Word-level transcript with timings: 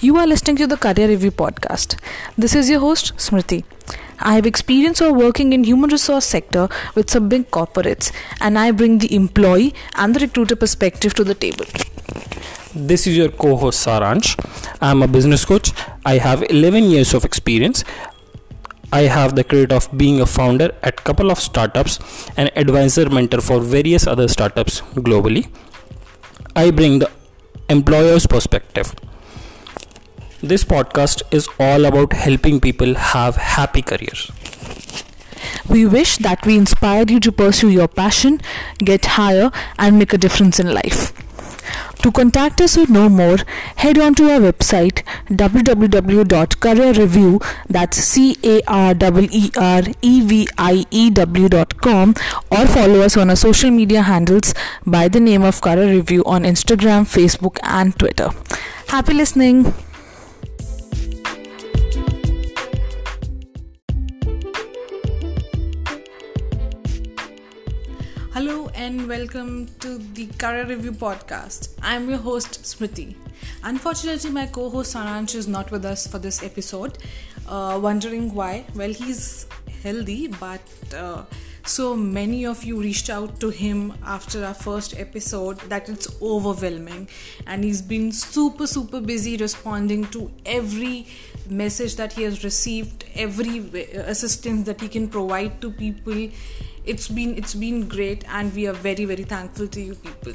You 0.00 0.16
are 0.16 0.28
listening 0.28 0.54
to 0.58 0.66
the 0.68 0.76
Career 0.76 1.08
Review 1.08 1.32
podcast. 1.32 1.96
This 2.36 2.54
is 2.54 2.70
your 2.70 2.78
host 2.78 3.16
Smriti. 3.16 3.64
I 4.20 4.34
have 4.34 4.46
experience 4.46 5.00
of 5.00 5.16
working 5.16 5.52
in 5.52 5.64
human 5.64 5.90
resource 5.90 6.24
sector 6.24 6.68
with 6.94 7.10
some 7.10 7.28
big 7.28 7.50
corporates 7.50 8.12
and 8.40 8.56
I 8.56 8.70
bring 8.70 8.98
the 8.98 9.12
employee 9.12 9.74
and 9.96 10.14
the 10.14 10.20
recruiter 10.20 10.54
perspective 10.54 11.14
to 11.14 11.24
the 11.24 11.34
table. 11.34 11.64
This 12.76 13.08
is 13.08 13.16
your 13.16 13.28
co-host 13.30 13.84
Saransh. 13.84 14.36
I 14.80 14.92
am 14.92 15.02
a 15.02 15.08
business 15.08 15.44
coach. 15.44 15.72
I 16.06 16.18
have 16.18 16.44
11 16.48 16.84
years 16.84 17.12
of 17.12 17.24
experience. 17.24 17.82
I 18.92 19.00
have 19.02 19.34
the 19.34 19.42
credit 19.42 19.72
of 19.72 19.90
being 19.98 20.20
a 20.20 20.26
founder 20.26 20.70
at 20.84 21.02
couple 21.02 21.32
of 21.32 21.40
startups 21.40 21.98
and 22.36 22.56
advisor 22.56 23.10
mentor 23.10 23.40
for 23.40 23.58
various 23.58 24.06
other 24.06 24.28
startups 24.28 24.80
globally. 24.94 25.48
I 26.54 26.70
bring 26.70 27.00
the 27.00 27.10
employer's 27.68 28.28
perspective. 28.28 28.94
This 30.42 30.64
podcast 30.64 31.22
is 31.32 31.48
all 31.58 31.84
about 31.84 32.12
helping 32.12 32.60
people 32.60 32.94
have 32.94 33.36
happy 33.36 33.82
careers. 33.82 34.30
We 35.68 35.84
wish 35.84 36.18
that 36.18 36.46
we 36.46 36.56
inspired 36.56 37.10
you 37.10 37.18
to 37.20 37.32
pursue 37.32 37.70
your 37.70 37.88
passion, 37.88 38.40
get 38.78 39.04
higher, 39.04 39.50
and 39.78 39.98
make 39.98 40.12
a 40.12 40.18
difference 40.18 40.60
in 40.60 40.72
life. 40.72 41.12
To 42.02 42.12
contact 42.12 42.60
us 42.60 42.78
or 42.78 42.86
know 42.86 43.08
more, 43.08 43.38
head 43.76 43.98
on 43.98 44.14
to 44.14 44.30
our 44.30 44.38
website 44.38 45.02
www.careerreview 45.28 47.42
that's 47.68 47.98
c 47.98 48.36
a 48.44 48.62
r 48.66 48.94
e 48.94 49.50
r 49.56 49.82
e 50.00 50.20
v 50.22 50.48
i 50.56 50.86
e 50.90 51.10
w.com 51.10 52.14
or 52.50 52.66
follow 52.66 53.00
us 53.00 53.16
on 53.16 53.30
our 53.30 53.36
social 53.36 53.72
media 53.72 54.02
handles 54.02 54.54
by 54.86 55.08
the 55.08 55.18
name 55.20 55.42
of 55.42 55.60
Career 55.60 55.90
Review 55.90 56.22
on 56.24 56.44
Instagram, 56.44 57.04
Facebook, 57.04 57.58
and 57.64 57.98
Twitter. 57.98 58.30
Happy 58.86 59.12
listening. 59.12 59.74
And 68.88 69.06
welcome 69.06 69.66
to 69.80 69.98
the 70.18 70.24
Career 70.38 70.64
Review 70.64 70.92
podcast. 70.92 71.68
I'm 71.82 72.08
your 72.08 72.20
host 72.20 72.62
Smriti. 72.62 73.16
Unfortunately, 73.62 74.30
my 74.30 74.46
co-host 74.46 74.94
Saransh 74.94 75.34
is 75.34 75.46
not 75.46 75.70
with 75.70 75.84
us 75.84 76.06
for 76.06 76.18
this 76.18 76.42
episode. 76.42 76.96
Uh, 77.46 77.78
wondering 77.82 78.32
why? 78.32 78.64
Well, 78.74 78.94
he's 78.94 79.46
healthy, 79.82 80.28
but 80.28 80.62
uh, 80.94 81.24
so 81.66 81.94
many 81.94 82.46
of 82.46 82.64
you 82.64 82.80
reached 82.80 83.10
out 83.10 83.38
to 83.40 83.50
him 83.50 83.92
after 84.06 84.42
our 84.42 84.54
first 84.54 84.98
episode 84.98 85.58
that 85.68 85.90
it's 85.90 86.08
overwhelming, 86.22 87.08
and 87.46 87.64
he's 87.64 87.82
been 87.82 88.10
super 88.10 88.66
super 88.66 89.02
busy 89.02 89.36
responding 89.36 90.06
to 90.06 90.30
every 90.46 91.06
message 91.50 91.96
that 91.96 92.12
he 92.12 92.22
has 92.22 92.44
received, 92.44 93.04
every 93.14 93.58
assistance 93.94 94.66
that 94.66 94.80
he 94.80 94.88
can 94.88 95.08
provide 95.08 95.60
to 95.60 95.70
people 95.70 96.28
it's 96.88 97.06
been 97.06 97.36
it's 97.36 97.54
been 97.54 97.86
great 97.86 98.24
and 98.36 98.54
we 98.54 98.66
are 98.66 98.72
very 98.72 99.04
very 99.04 99.24
thankful 99.24 99.68
to 99.68 99.80
you 99.80 99.94
people. 99.94 100.32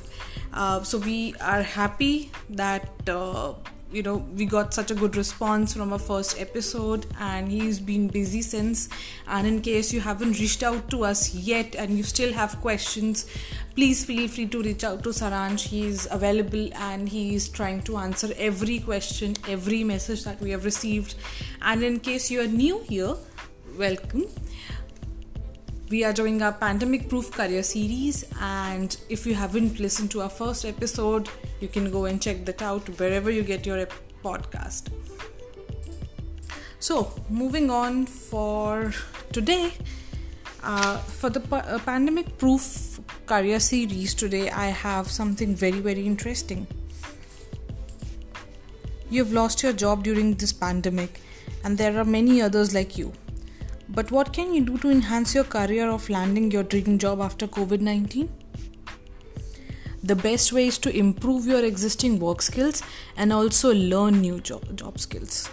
Uh, 0.53 0.83
so 0.83 1.00
we 1.00 1.33
are 1.42 1.64
happy 1.64 2.31
that 2.50 3.09
uh, 3.09 3.53
you 3.94 4.02
know 4.02 4.17
we 4.36 4.45
got 4.45 4.73
such 4.73 4.89
a 4.89 4.95
good 4.95 5.16
response 5.16 5.73
from 5.73 5.94
our 5.94 5.99
first 5.99 6.39
episode 6.41 7.05
and 7.19 7.49
he's 7.49 7.80
been 7.80 8.08
busy 8.08 8.41
since. 8.41 8.89
And 9.27 9.45
in 9.45 9.61
case 9.61 9.94
you 9.94 10.02
haven't 10.02 10.39
reached 10.39 10.63
out 10.63 10.89
to 10.89 11.05
us 11.05 11.33
yet 11.36 11.75
and 11.75 11.95
you 11.97 12.03
still 12.03 12.33
have 12.33 12.59
questions 12.61 13.27
please 13.75 14.05
feel 14.05 14.27
free 14.27 14.45
to 14.45 14.61
reach 14.61 14.83
out 14.83 15.03
to 15.03 15.09
saransh. 15.09 15.67
He's 15.67 16.08
available 16.11 16.69
and 16.75 17.08
he's 17.09 17.49
trying 17.49 17.81
to 17.83 17.97
answer 17.97 18.31
every 18.38 18.80
question 18.80 19.36
every 19.47 19.83
message 19.83 20.23
that 20.23 20.41
we 20.41 20.49
have 20.52 20.66
received. 20.66 21.16
And 21.61 21.83
in 21.83 21.99
case 21.99 22.31
you 22.31 22.41
are 22.41 22.48
new 22.48 22.80
here 22.81 23.15
welcome 23.77 24.25
we 25.93 26.04
are 26.04 26.14
doing 26.17 26.42
our 26.42 26.52
pandemic 26.52 27.04
proof 27.08 27.30
career 27.31 27.61
series 27.61 28.26
and 28.42 28.98
if 29.15 29.27
you 29.27 29.36
haven't 29.36 29.80
listened 29.80 30.09
to 30.09 30.21
our 30.21 30.30
first 30.37 30.65
episode 30.65 31.30
you 31.59 31.67
can 31.67 31.92
go 31.95 32.05
and 32.05 32.20
check 32.20 32.43
that 32.45 32.64
out 32.64 32.87
wherever 33.02 33.30
you 33.30 33.43
get 33.43 33.64
your 33.64 33.86
podcast. 34.23 34.89
So 36.80 37.14
moving 37.30 37.70
on 37.70 38.08
for 38.08 38.92
today 39.31 39.73
uh, 40.64 40.98
for 40.98 41.30
the 41.30 41.42
pa- 41.42 41.67
uh, 41.76 41.77
pandemic 41.77 42.39
proof 42.39 42.99
career 43.27 43.60
series 43.60 44.15
today 44.15 44.49
i 44.49 44.67
have 44.67 45.11
something 45.11 45.54
very 45.54 45.80
very 45.92 46.08
interesting. 46.08 46.65
You've 49.11 49.31
lost 49.31 49.61
your 49.61 49.73
job 49.73 50.04
during 50.04 50.33
this 50.33 50.54
pandemic 50.54 51.21
and 51.64 51.77
there 51.77 51.99
are 51.99 52.05
many 52.05 52.42
others 52.42 52.73
like 52.73 52.98
you 52.98 53.14
but 53.93 54.09
what 54.09 54.33
can 54.33 54.54
you 54.54 54.65
do 54.65 54.77
to 54.80 54.89
enhance 54.89 55.36
your 55.36 55.43
career 55.43 55.87
of 55.87 56.09
landing 56.09 56.49
your 56.49 56.64
dream 56.64 56.98
job 56.98 57.21
after 57.21 57.48
COVID 57.48 57.80
19? 57.80 58.27
The 60.04 60.15
best 60.15 60.52
way 60.52 60.67
is 60.67 60.80
to 60.80 60.95
improve 60.98 61.45
your 61.45 61.64
existing 61.64 62.20
work 62.20 62.42
skills 62.42 62.81
and 63.15 63.31
also 63.31 63.73
learn 63.73 64.20
new 64.20 64.39
job, 64.39 64.76
job 64.76 64.99
skills. 64.99 65.49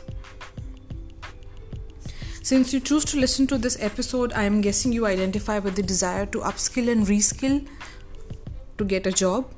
Since 2.43 2.73
you 2.73 2.81
choose 2.81 3.05
to 3.05 3.19
listen 3.19 3.47
to 3.49 3.59
this 3.59 3.77
episode, 3.79 4.33
I 4.33 4.45
am 4.45 4.63
guessing 4.63 4.93
you 4.93 5.07
identify 5.07 5.59
with 5.59 5.77
the 5.77 5.83
desire 5.83 6.25
to 6.27 6.41
upskill 6.41 6.91
and 6.91 7.07
reskill 7.07 7.67
to 8.79 8.85
get 8.85 9.07
a 9.07 9.13
job. 9.13 9.53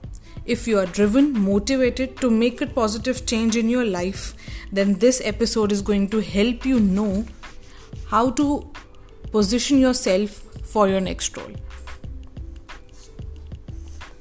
If 0.45 0.67
you 0.67 0.81
are 0.81 0.87
driven, 0.87 1.33
motivated 1.39 2.17
to 2.17 2.31
make 2.31 2.61
a 2.61 2.67
positive 2.67 3.25
change 3.27 3.57
in 3.57 3.69
your 3.69 3.85
life, 3.85 4.35
then 4.73 4.95
this 4.95 5.23
episode 5.25 5.71
is 5.71 5.81
going 5.81 6.09
to 6.09 6.21
help 6.21 6.67
you 6.67 6.81
know 6.81 7.25
how 8.07 8.31
to 8.31 8.71
position 9.31 9.79
yourself 9.79 10.31
for 10.65 10.89
your 10.89 11.01
next 11.01 11.37
role. 11.37 11.53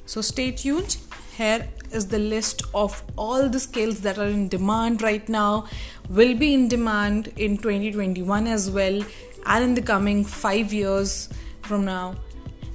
So 0.05 0.21
stay 0.21 0.51
tuned. 0.51 0.97
Here 1.37 1.67
is 1.91 2.07
the 2.07 2.19
list 2.19 2.63
of 2.73 3.03
all 3.17 3.49
the 3.49 3.59
skills 3.59 4.01
that 4.01 4.17
are 4.17 4.27
in 4.27 4.47
demand 4.47 5.01
right 5.01 5.27
now, 5.27 5.65
will 6.09 6.35
be 6.35 6.53
in 6.53 6.67
demand 6.67 7.33
in 7.37 7.57
2021 7.57 8.47
as 8.47 8.69
well, 8.69 9.01
and 9.45 9.63
in 9.63 9.73
the 9.73 9.81
coming 9.81 10.23
five 10.23 10.71
years 10.73 11.29
from 11.61 11.85
now. 11.85 12.15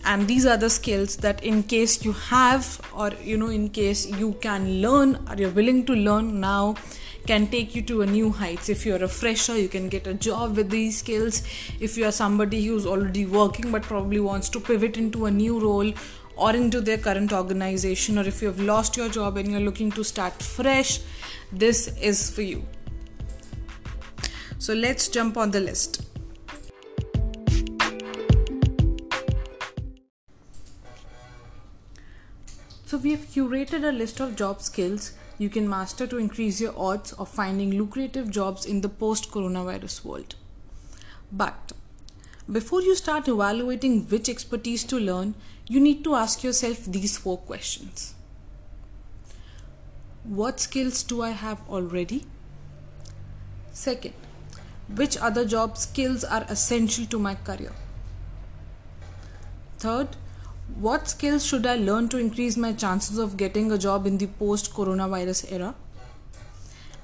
And 0.05 0.27
these 0.29 0.47
are 0.47 0.57
the 0.57 0.71
skills 0.71 1.17
that, 1.19 1.43
in 1.43 1.63
case 1.63 2.05
you 2.05 2.13
have, 2.13 2.81
or 2.95 3.11
you 3.23 3.37
know, 3.37 3.49
in 3.49 3.69
case 3.71 4.07
you 4.07 4.33
can 4.41 4.81
learn, 4.81 5.19
or 5.29 5.37
you're 5.37 5.51
willing 5.51 5.85
to 5.87 5.95
learn 5.95 6.41
now, 6.41 6.77
can 7.27 7.47
take 7.49 7.75
you 7.75 7.83
to 7.83 8.03
a 8.03 8.07
new 8.07 8.31
heights. 8.31 8.69
If 8.69 8.87
you're 8.87 9.03
a 9.03 9.09
fresher 9.09 9.59
you 9.59 9.69
can 9.69 9.89
get 9.89 10.07
a 10.07 10.15
job 10.15 10.57
with 10.57 10.71
these 10.71 10.99
skills. 10.99 11.43
If 11.81 11.97
you 11.97 12.07
are 12.07 12.13
somebody 12.13 12.65
who's 12.65 12.87
already 12.87 13.27
working 13.27 13.73
but 13.73 13.83
probably 13.83 14.21
wants 14.21 14.49
to 14.51 14.61
pivot 14.61 14.97
into 14.97 15.27
a 15.27 15.31
new 15.31 15.59
role 15.59 15.93
or 16.37 16.55
into 16.55 16.81
their 16.81 16.99
current 16.99 17.33
organization 17.33 18.19
or 18.19 18.25
if 18.25 18.41
you 18.43 18.49
have 18.49 18.61
lost 18.61 18.97
your 18.97 19.09
job 19.09 19.37
and 19.39 19.51
you're 19.51 19.61
looking 19.61 19.91
to 19.93 20.05
start 20.05 20.43
fresh 20.43 21.01
this 21.53 21.89
is 21.99 22.31
for 22.31 22.43
you. 22.43 22.65
So 24.59 24.75
let's 24.75 25.09
jump 25.09 25.37
on 25.37 25.51
the 25.51 25.61
list. 25.61 26.03
So 32.87 32.99
we 32.99 33.11
have 33.11 33.27
curated 33.37 33.89
a 33.89 33.91
list 33.91 34.21
of 34.21 34.37
job 34.37 34.63
skills 34.63 35.13
you 35.39 35.49
can 35.49 35.69
master 35.69 36.07
to 36.07 36.19
increase 36.19 36.61
your 36.61 36.75
odds 36.77 37.13
of 37.13 37.29
finding 37.29 37.77
lucrative 37.79 38.31
jobs 38.31 38.65
in 38.65 38.81
the 38.81 38.89
post 38.89 39.31
coronavirus 39.31 40.05
world. 40.05 40.35
But 41.31 41.73
before 42.51 42.83
you 42.83 42.95
start 42.95 43.29
evaluating 43.29 44.07
which 44.09 44.29
expertise 44.29 44.85
to 44.85 44.99
learn, 44.99 45.35
you 45.67 45.81
need 45.81 46.05
to 46.05 46.15
ask 46.15 46.45
yourself 46.45 46.85
these 46.85 47.19
four 47.19 47.39
questions 47.39 48.15
What 50.25 50.61
skills 50.61 51.03
do 51.03 51.23
I 51.23 51.31
have 51.31 51.61
already? 51.69 52.25
Second, 53.73 54.15
which 54.95 55.17
other 55.17 55.45
job 55.45 55.77
skills 55.77 56.25
are 56.25 56.47
essential 56.49 57.05
to 57.07 57.19
my 57.19 57.35
career? 57.35 57.73
Third, 59.79 60.17
what 60.75 61.09
skills 61.09 61.47
should 61.47 61.65
I 61.65 61.77
learn 61.77 62.09
to 62.11 62.19
increase 62.19 62.57
my 62.57 62.73
chances 62.73 63.19
of 63.19 63.37
getting 63.37 63.73
a 63.73 63.79
job 63.79 64.07
in 64.07 64.19
the 64.19 64.27
post 64.27 64.75
coronavirus 64.75 65.53
era? 65.53 65.75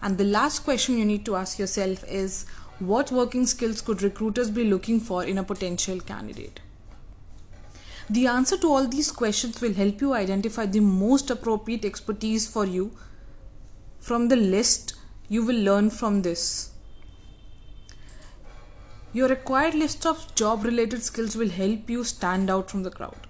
And 0.02 0.18
the 0.18 0.24
last 0.24 0.64
question 0.64 0.98
you 0.98 1.04
need 1.04 1.24
to 1.26 1.36
ask 1.36 1.58
yourself 1.58 2.04
is 2.08 2.44
what 2.80 3.12
working 3.12 3.46
skills 3.46 3.80
could 3.80 4.02
recruiters 4.02 4.50
be 4.50 4.64
looking 4.64 4.98
for 4.98 5.24
in 5.24 5.38
a 5.38 5.44
potential 5.44 6.00
candidate? 6.00 6.60
The 8.10 8.26
answer 8.26 8.58
to 8.58 8.66
all 8.66 8.88
these 8.88 9.12
questions 9.12 9.60
will 9.60 9.74
help 9.74 10.00
you 10.00 10.12
identify 10.12 10.66
the 10.66 10.80
most 10.80 11.30
appropriate 11.30 11.84
expertise 11.84 12.48
for 12.48 12.66
you 12.66 12.90
from 14.00 14.28
the 14.28 14.36
list 14.36 14.94
you 15.28 15.44
will 15.46 15.56
learn 15.56 15.88
from 15.88 16.22
this. 16.22 16.72
Your 19.12 19.28
required 19.28 19.74
list 19.74 20.04
of 20.04 20.34
job 20.34 20.64
related 20.64 21.02
skills 21.02 21.36
will 21.36 21.50
help 21.50 21.88
you 21.88 22.02
stand 22.02 22.50
out 22.50 22.70
from 22.70 22.82
the 22.82 22.90
crowd. 22.90 23.28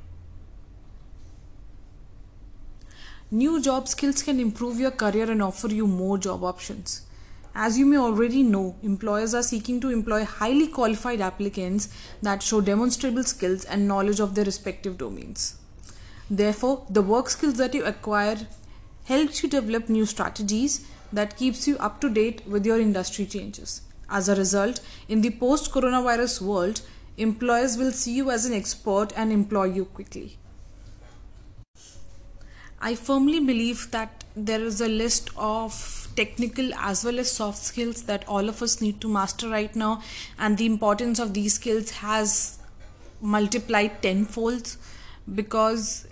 New 3.34 3.62
job 3.62 3.88
skills 3.88 4.22
can 4.22 4.38
improve 4.38 4.78
your 4.78 4.90
career 4.90 5.30
and 5.30 5.42
offer 5.42 5.68
you 5.68 5.86
more 5.86 6.18
job 6.18 6.44
options. 6.44 7.06
As 7.54 7.78
you 7.78 7.86
may 7.86 7.96
already 7.96 8.42
know, 8.42 8.76
employers 8.82 9.32
are 9.32 9.42
seeking 9.42 9.80
to 9.80 9.88
employ 9.88 10.26
highly 10.26 10.68
qualified 10.68 11.22
applicants 11.22 11.88
that 12.20 12.42
show 12.42 12.60
demonstrable 12.60 13.24
skills 13.24 13.64
and 13.64 13.88
knowledge 13.88 14.20
of 14.20 14.34
their 14.34 14.44
respective 14.44 14.98
domains. 14.98 15.56
Therefore, 16.28 16.84
the 16.90 17.00
work 17.00 17.30
skills 17.30 17.54
that 17.54 17.72
you 17.72 17.82
acquire 17.86 18.36
helps 19.04 19.42
you 19.42 19.48
develop 19.48 19.88
new 19.88 20.04
strategies 20.04 20.86
that 21.10 21.38
keeps 21.38 21.66
you 21.66 21.78
up 21.78 22.02
to 22.02 22.10
date 22.10 22.46
with 22.46 22.66
your 22.66 22.78
industry 22.78 23.24
changes. 23.24 23.80
As 24.10 24.28
a 24.28 24.36
result, 24.36 24.80
in 25.08 25.22
the 25.22 25.30
post 25.30 25.72
coronavirus 25.72 26.42
world, 26.42 26.82
employers 27.16 27.78
will 27.78 27.92
see 27.92 28.12
you 28.12 28.30
as 28.30 28.44
an 28.44 28.52
expert 28.52 29.10
and 29.16 29.32
employ 29.32 29.64
you 29.64 29.86
quickly. 29.86 30.36
I 32.84 32.96
firmly 32.96 33.38
believe 33.38 33.90
that 33.92 34.24
there 34.34 34.60
is 34.60 34.80
a 34.80 34.88
list 34.88 35.30
of 35.36 36.08
technical 36.16 36.74
as 36.74 37.04
well 37.04 37.20
as 37.20 37.30
soft 37.30 37.58
skills 37.58 38.02
that 38.02 38.26
all 38.26 38.48
of 38.48 38.60
us 38.60 38.80
need 38.80 39.00
to 39.02 39.08
master 39.08 39.48
right 39.48 39.74
now, 39.76 40.02
and 40.36 40.58
the 40.58 40.66
importance 40.66 41.20
of 41.20 41.32
these 41.32 41.54
skills 41.54 41.90
has 41.90 42.58
multiplied 43.20 44.02
tenfold 44.02 44.76
because 45.32 46.08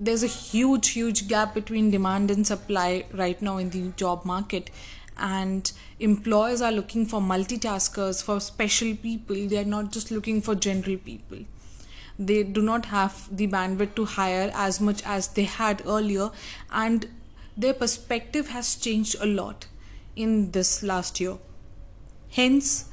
there's 0.00 0.24
a 0.24 0.26
huge, 0.26 0.88
huge 0.88 1.28
gap 1.28 1.54
between 1.54 1.92
demand 1.92 2.32
and 2.32 2.44
supply 2.44 3.06
right 3.12 3.40
now 3.40 3.58
in 3.58 3.70
the 3.70 3.92
job 3.92 4.24
market. 4.24 4.70
And 5.16 5.70
employers 6.00 6.60
are 6.60 6.72
looking 6.72 7.06
for 7.06 7.20
multitaskers, 7.20 8.20
for 8.20 8.40
special 8.40 8.96
people. 8.96 9.36
They 9.46 9.58
are 9.58 9.64
not 9.64 9.92
just 9.92 10.10
looking 10.10 10.42
for 10.42 10.56
general 10.56 10.96
people. 10.96 11.44
They 12.18 12.42
do 12.42 12.62
not 12.62 12.86
have 12.86 13.28
the 13.36 13.48
bandwidth 13.48 13.94
to 13.96 14.04
hire 14.04 14.50
as 14.54 14.80
much 14.80 15.02
as 15.04 15.28
they 15.28 15.44
had 15.44 15.82
earlier, 15.86 16.30
and 16.70 17.08
their 17.56 17.74
perspective 17.74 18.48
has 18.48 18.76
changed 18.76 19.16
a 19.20 19.26
lot 19.26 19.66
in 20.14 20.52
this 20.52 20.82
last 20.82 21.20
year. 21.20 21.38
Hence, 22.30 22.86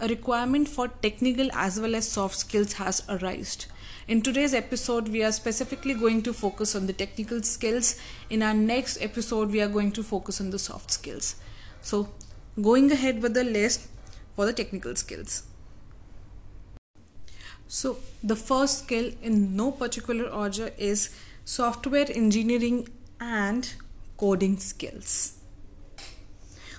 a 0.00 0.08
requirement 0.08 0.68
for 0.68 0.88
technical 0.88 1.50
as 1.52 1.80
well 1.80 1.94
as 1.94 2.08
soft 2.08 2.36
skills 2.36 2.74
has 2.74 3.02
arisen 3.08 3.70
in 4.08 4.22
today's 4.22 4.54
episode, 4.54 5.08
we 5.08 5.24
are 5.24 5.32
specifically 5.32 5.92
going 5.92 6.22
to 6.22 6.32
focus 6.32 6.76
on 6.76 6.86
the 6.86 6.92
technical 6.92 7.42
skills. 7.42 7.96
In 8.30 8.40
our 8.40 8.54
next 8.54 9.02
episode, 9.02 9.50
we 9.50 9.60
are 9.60 9.66
going 9.66 9.90
to 9.92 10.04
focus 10.04 10.40
on 10.40 10.50
the 10.50 10.60
soft 10.60 10.92
skills. 10.92 11.34
So, 11.82 12.10
going 12.62 12.92
ahead 12.92 13.20
with 13.20 13.34
the 13.34 13.42
list 13.42 13.88
for 14.36 14.46
the 14.46 14.52
technical 14.52 14.94
skills. 14.94 15.42
So, 17.68 17.98
the 18.22 18.36
first 18.36 18.84
skill 18.84 19.12
in 19.22 19.56
no 19.56 19.70
particular 19.72 20.26
order 20.26 20.70
is 20.78 21.10
software 21.44 22.06
engineering 22.08 22.88
and 23.20 23.72
coding 24.16 24.58
skills. 24.58 25.32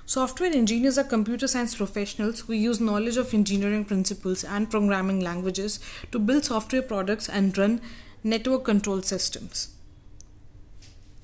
Software 0.05 0.53
engineers 0.53 0.97
are 0.97 1.03
computer 1.03 1.47
science 1.49 1.75
professionals 1.75 2.39
who 2.39 2.53
use 2.53 2.79
knowledge 2.79 3.17
of 3.17 3.33
engineering 3.33 3.83
principles 3.83 4.45
and 4.45 4.71
programming 4.71 5.19
languages 5.19 5.81
to 6.13 6.19
build 6.19 6.45
software 6.45 6.81
products 6.81 7.27
and 7.27 7.57
run 7.57 7.81
network 8.23 8.63
control 8.63 9.01
systems. 9.01 9.75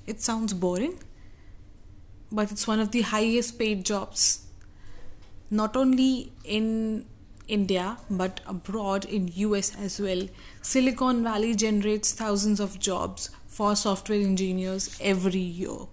It 0.05 0.19
sounds 0.19 0.53
boring, 0.53 0.99
but 2.29 2.51
it's 2.51 2.67
one 2.67 2.81
of 2.81 2.91
the 2.91 3.01
highest 3.01 3.57
paid 3.57 3.85
jobs. 3.85 4.45
Not 5.49 5.77
only 5.77 6.33
in 6.43 7.05
India 7.47 7.97
but 8.09 8.41
abroad 8.45 9.05
in 9.05 9.31
US 9.35 9.75
as 9.75 9.99
well. 9.99 10.27
Silicon 10.61 11.23
Valley 11.23 11.55
generates 11.55 12.11
thousands 12.13 12.59
of 12.59 12.79
jobs 12.79 13.29
for 13.47 13.75
software 13.75 14.19
engineers 14.19 14.97
every 15.01 15.39
year 15.39 15.87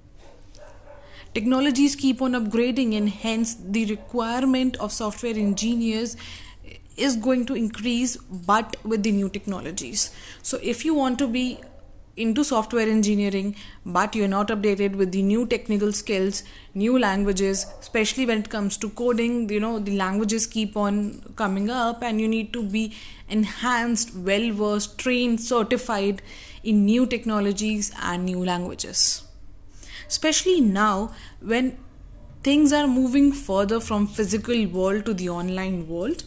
technologies 1.35 1.95
keep 1.95 2.21
on 2.21 2.33
upgrading 2.33 2.97
and 2.97 3.09
hence 3.09 3.55
the 3.55 3.85
requirement 3.87 4.77
of 4.77 4.93
software 4.93 5.35
engineers 5.35 6.17
is 6.97 7.17
going 7.17 7.47
to 7.47 7.55
increase 7.55 8.17
but 8.17 8.77
with 8.85 9.03
the 9.05 9.13
new 9.13 9.29
technologies 9.29 10.11
so 10.43 10.59
if 10.63 10.85
you 10.85 10.93
want 10.93 11.19
to 11.19 11.29
be 11.29 11.59
into 12.27 12.45
software 12.45 12.89
engineering 12.89 13.55
but 13.85 14.15
you're 14.15 14.35
not 14.35 14.49
updated 14.49 14.97
with 14.97 15.13
the 15.13 15.23
new 15.23 15.47
technical 15.47 15.93
skills 15.93 16.43
new 16.75 16.99
languages 16.99 17.67
especially 17.81 18.27
when 18.27 18.39
it 18.45 18.51
comes 18.51 18.77
to 18.77 18.91
coding 18.91 19.49
you 19.49 19.61
know 19.61 19.79
the 19.79 19.97
languages 19.97 20.47
keep 20.47 20.77
on 20.77 21.01
coming 21.37 21.71
up 21.71 22.03
and 22.03 22.21
you 22.21 22.29
need 22.29 22.53
to 22.53 22.63
be 22.63 22.85
enhanced 23.29 24.15
well 24.15 24.53
versed 24.53 24.99
trained 24.99 25.41
certified 25.41 26.23
in 26.63 26.85
new 26.85 27.07
technologies 27.07 27.93
and 28.03 28.25
new 28.25 28.45
languages. 28.45 29.23
Especially 30.07 30.61
now 30.61 31.13
when 31.41 31.79
things 32.43 32.73
are 32.73 32.87
moving 32.87 33.33
further 33.33 33.81
from 33.81 34.07
physical 34.07 34.67
world 34.67 35.05
to 35.07 35.15
the 35.15 35.29
online 35.29 35.87
world 35.89 36.25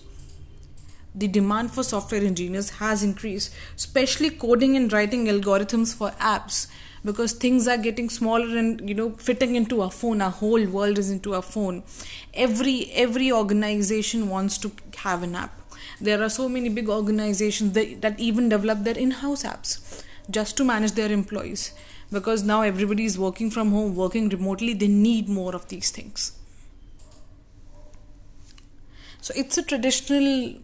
the 1.16 1.28
demand 1.28 1.72
for 1.72 1.84
software 1.84 2.24
engineers 2.24 2.70
has 2.82 3.04
increased 3.04 3.54
especially 3.76 4.30
coding 4.30 4.76
and 4.76 4.92
writing 4.92 5.26
algorithms 5.28 5.94
for 5.96 6.10
apps 6.12 6.68
because 7.06 7.34
things 7.34 7.68
are 7.68 7.78
getting 7.78 8.10
smaller 8.10 8.58
and 8.58 8.88
you 8.88 8.96
know 8.96 9.12
fitting 9.12 9.56
into 9.56 9.82
a 9.82 9.90
phone. 9.90 10.22
Our 10.22 10.32
whole 10.32 10.66
world 10.66 10.98
is 10.98 11.10
into 11.12 11.34
a 11.34 11.42
phone. 11.42 11.84
Every 12.34 12.92
every 12.92 13.32
organization 13.32 14.30
wants 14.30 14.58
to 14.60 14.72
have 14.98 15.24
an 15.24 15.36
app. 15.36 15.60
There 16.00 16.22
are 16.24 16.30
so 16.30 16.50
many 16.50 16.70
big 16.70 16.90
organizations 16.90 17.74
that, 17.74 18.02
that 18.02 18.20
even 18.20 18.50
develop 18.50 18.84
their 18.84 18.98
in-house 18.98 19.44
apps 19.44 20.04
just 20.30 20.58
to 20.58 20.64
manage 20.64 20.94
their 20.94 21.12
employees 21.12 21.74
because 22.12 22.44
now 22.44 22.62
everybody 22.62 23.06
is 23.06 23.18
working 23.20 23.52
from 23.52 23.72
home, 23.72 23.96
working 23.96 24.30
remotely, 24.30 24.74
they 24.74 24.88
need 24.88 25.28
more 25.28 25.56
of 25.56 25.68
these 25.68 25.92
things. 25.92 26.34
So 29.22 29.34
it's 29.36 29.58
a 29.58 29.64
traditional 29.64 30.56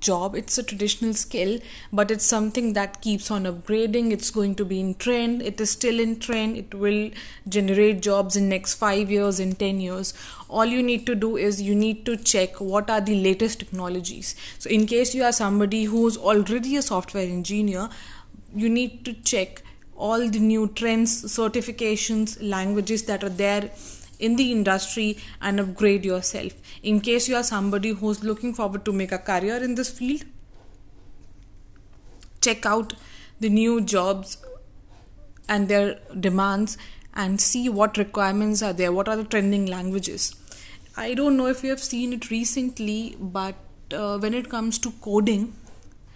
job, 0.00 0.34
it's 0.34 0.58
a 0.58 0.62
traditional 0.62 1.14
skill, 1.14 1.58
but 1.92 2.10
it's 2.10 2.24
something 2.24 2.72
that 2.74 3.00
keeps 3.00 3.30
on 3.30 3.44
upgrading. 3.44 4.10
It's 4.12 4.30
going 4.30 4.54
to 4.56 4.64
be 4.64 4.80
in 4.80 4.94
trend, 4.94 5.42
it 5.42 5.60
is 5.60 5.70
still 5.70 6.00
in 6.00 6.18
trend, 6.18 6.56
it 6.56 6.74
will 6.74 7.10
generate 7.48 8.02
jobs 8.02 8.36
in 8.36 8.48
next 8.48 8.74
5 8.74 9.10
years, 9.10 9.40
in 9.40 9.54
10 9.54 9.80
years. 9.80 10.14
All 10.48 10.64
you 10.64 10.82
need 10.82 11.06
to 11.06 11.14
do 11.14 11.36
is 11.36 11.62
you 11.62 11.74
need 11.74 12.04
to 12.06 12.16
check 12.16 12.60
what 12.60 12.90
are 12.90 13.00
the 13.00 13.14
latest 13.22 13.58
technologies. 13.60 14.34
So 14.58 14.70
in 14.70 14.86
case 14.86 15.14
you 15.14 15.24
are 15.24 15.32
somebody 15.32 15.84
who's 15.84 16.16
already 16.16 16.76
a 16.76 16.82
software 16.82 17.24
engineer, 17.24 17.88
you 18.54 18.68
need 18.68 19.04
to 19.04 19.12
check 19.12 19.62
all 19.96 20.28
the 20.28 20.40
new 20.40 20.66
trends, 20.68 21.24
certifications, 21.24 22.38
languages 22.40 23.02
that 23.04 23.22
are 23.22 23.28
there 23.28 23.70
in 24.20 24.36
the 24.36 24.52
industry 24.52 25.18
and 25.40 25.58
upgrade 25.58 26.04
yourself. 26.04 26.52
In 26.82 27.00
case 27.00 27.28
you 27.28 27.36
are 27.36 27.42
somebody 27.42 27.90
who's 27.90 28.22
looking 28.22 28.54
forward 28.54 28.84
to 28.84 28.92
make 28.92 29.12
a 29.12 29.18
career 29.18 29.56
in 29.56 29.74
this 29.74 29.90
field, 29.90 30.24
check 32.40 32.64
out 32.64 32.94
the 33.40 33.48
new 33.48 33.80
jobs 33.80 34.36
and 35.48 35.68
their 35.68 35.98
demands 36.18 36.78
and 37.14 37.40
see 37.40 37.68
what 37.68 37.96
requirements 37.96 38.62
are 38.62 38.72
there, 38.72 38.92
what 38.92 39.08
are 39.08 39.16
the 39.16 39.24
trending 39.24 39.66
languages. 39.66 40.34
I 40.96 41.14
don't 41.14 41.36
know 41.36 41.46
if 41.46 41.64
you 41.64 41.70
have 41.70 41.82
seen 41.82 42.12
it 42.12 42.30
recently, 42.30 43.16
but 43.18 43.54
uh, 43.92 44.18
when 44.18 44.34
it 44.34 44.48
comes 44.48 44.78
to 44.80 44.92
coding 45.00 45.54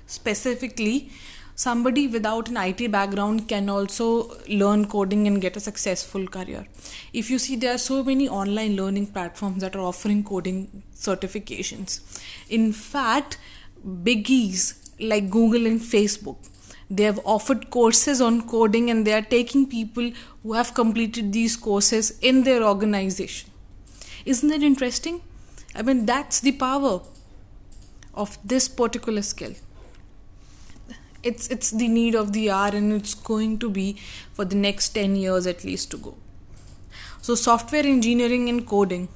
specifically, 0.06 1.10
somebody 1.54 2.06
without 2.06 2.48
an 2.48 2.56
IT 2.56 2.90
background 2.90 3.48
can 3.48 3.68
also 3.68 4.36
learn 4.48 4.86
coding 4.86 5.26
and 5.26 5.40
get 5.40 5.56
a 5.56 5.60
successful 5.60 6.26
career. 6.26 6.66
If 7.12 7.30
you 7.30 7.38
see, 7.38 7.56
there 7.56 7.74
are 7.74 7.78
so 7.78 8.02
many 8.02 8.28
online 8.28 8.76
learning 8.76 9.08
platforms 9.08 9.60
that 9.60 9.76
are 9.76 9.82
offering 9.82 10.24
coding 10.24 10.82
certifications. 10.94 12.00
In 12.48 12.72
fact, 12.72 13.38
biggies 13.86 14.74
like 14.98 15.30
Google 15.30 15.66
and 15.66 15.80
Facebook 15.80 16.36
they 16.90 17.04
have 17.04 17.20
offered 17.24 17.70
courses 17.70 18.20
on 18.20 18.46
coding 18.46 18.90
and 18.90 19.06
they 19.06 19.12
are 19.12 19.22
taking 19.22 19.66
people 19.66 20.10
who 20.42 20.52
have 20.52 20.74
completed 20.74 21.32
these 21.32 21.56
courses 21.56 22.18
in 22.20 22.44
their 22.44 22.62
organization. 22.62 23.50
Isn't 24.24 24.48
that 24.50 24.62
interesting? 24.62 25.22
I 25.74 25.82
mean, 25.82 26.06
that's 26.06 26.40
the 26.40 26.52
power 26.52 27.00
of 28.14 28.38
this 28.44 28.68
particular 28.68 29.22
skill 29.22 29.54
it's 31.24 31.48
it's 31.48 31.70
the 31.70 31.88
need 31.88 32.14
of 32.14 32.32
the 32.32 32.50
hour 32.50 32.68
and 32.68 32.92
it's 32.92 33.14
going 33.14 33.58
to 33.64 33.70
be 33.70 33.86
for 34.32 34.44
the 34.44 34.56
next 34.56 34.90
10 34.90 35.16
years 35.16 35.46
at 35.46 35.64
least 35.64 35.90
to 35.92 35.96
go. 35.96 36.14
So 37.22 37.34
software 37.34 37.84
engineering 37.84 38.48
and 38.48 38.66
coding. 38.66 39.08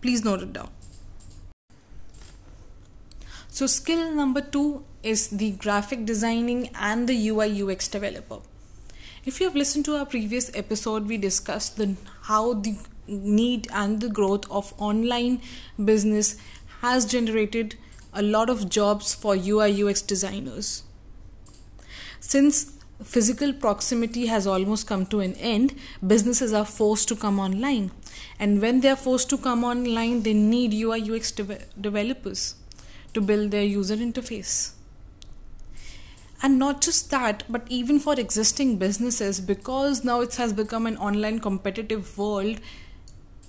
Please 0.00 0.24
note 0.24 0.42
it 0.42 0.52
down. 0.52 0.70
So 3.48 3.66
skill 3.66 4.14
number 4.14 4.40
2 4.40 4.84
is 5.02 5.28
the 5.28 5.52
graphic 5.52 6.04
designing 6.04 6.68
and 6.74 7.08
the 7.08 7.28
UI 7.28 7.62
UX 7.62 7.88
developer. 7.88 8.38
If 9.24 9.40
you 9.40 9.46
have 9.46 9.56
listened 9.56 9.84
to 9.86 9.96
our 9.96 10.06
previous 10.06 10.50
episode 10.54 11.06
we 11.06 11.16
discussed 11.16 11.76
the 11.76 11.96
how 12.22 12.54
the 12.54 12.76
need 13.08 13.68
and 13.72 14.00
the 14.00 14.08
growth 14.08 14.50
of 14.50 14.72
online 14.78 15.40
business 15.84 16.36
has 16.80 17.06
generated 17.06 17.76
a 18.16 18.22
lot 18.22 18.50
of 18.50 18.68
jobs 18.68 19.14
for 19.14 19.36
UI 19.36 19.82
UX 19.82 20.02
designers. 20.02 20.82
Since 22.20 22.72
physical 23.04 23.52
proximity 23.52 24.26
has 24.26 24.46
almost 24.46 24.86
come 24.86 25.06
to 25.06 25.20
an 25.20 25.34
end, 25.34 25.74
businesses 26.06 26.52
are 26.52 26.64
forced 26.64 27.08
to 27.08 27.16
come 27.16 27.38
online. 27.38 27.90
And 28.38 28.60
when 28.60 28.80
they 28.80 28.88
are 28.88 28.96
forced 28.96 29.28
to 29.30 29.38
come 29.38 29.64
online, 29.64 30.22
they 30.22 30.34
need 30.34 30.72
UI 30.72 31.10
UX 31.10 31.30
de- 31.32 31.58
developers 31.80 32.54
to 33.14 33.20
build 33.20 33.50
their 33.50 33.64
user 33.64 33.96
interface. 33.96 34.72
And 36.42 36.58
not 36.58 36.82
just 36.82 37.10
that, 37.10 37.44
but 37.48 37.62
even 37.68 37.98
for 37.98 38.18
existing 38.18 38.76
businesses, 38.76 39.40
because 39.40 40.04
now 40.04 40.20
it 40.20 40.34
has 40.36 40.52
become 40.52 40.86
an 40.86 40.96
online 40.98 41.40
competitive 41.40 42.16
world, 42.18 42.60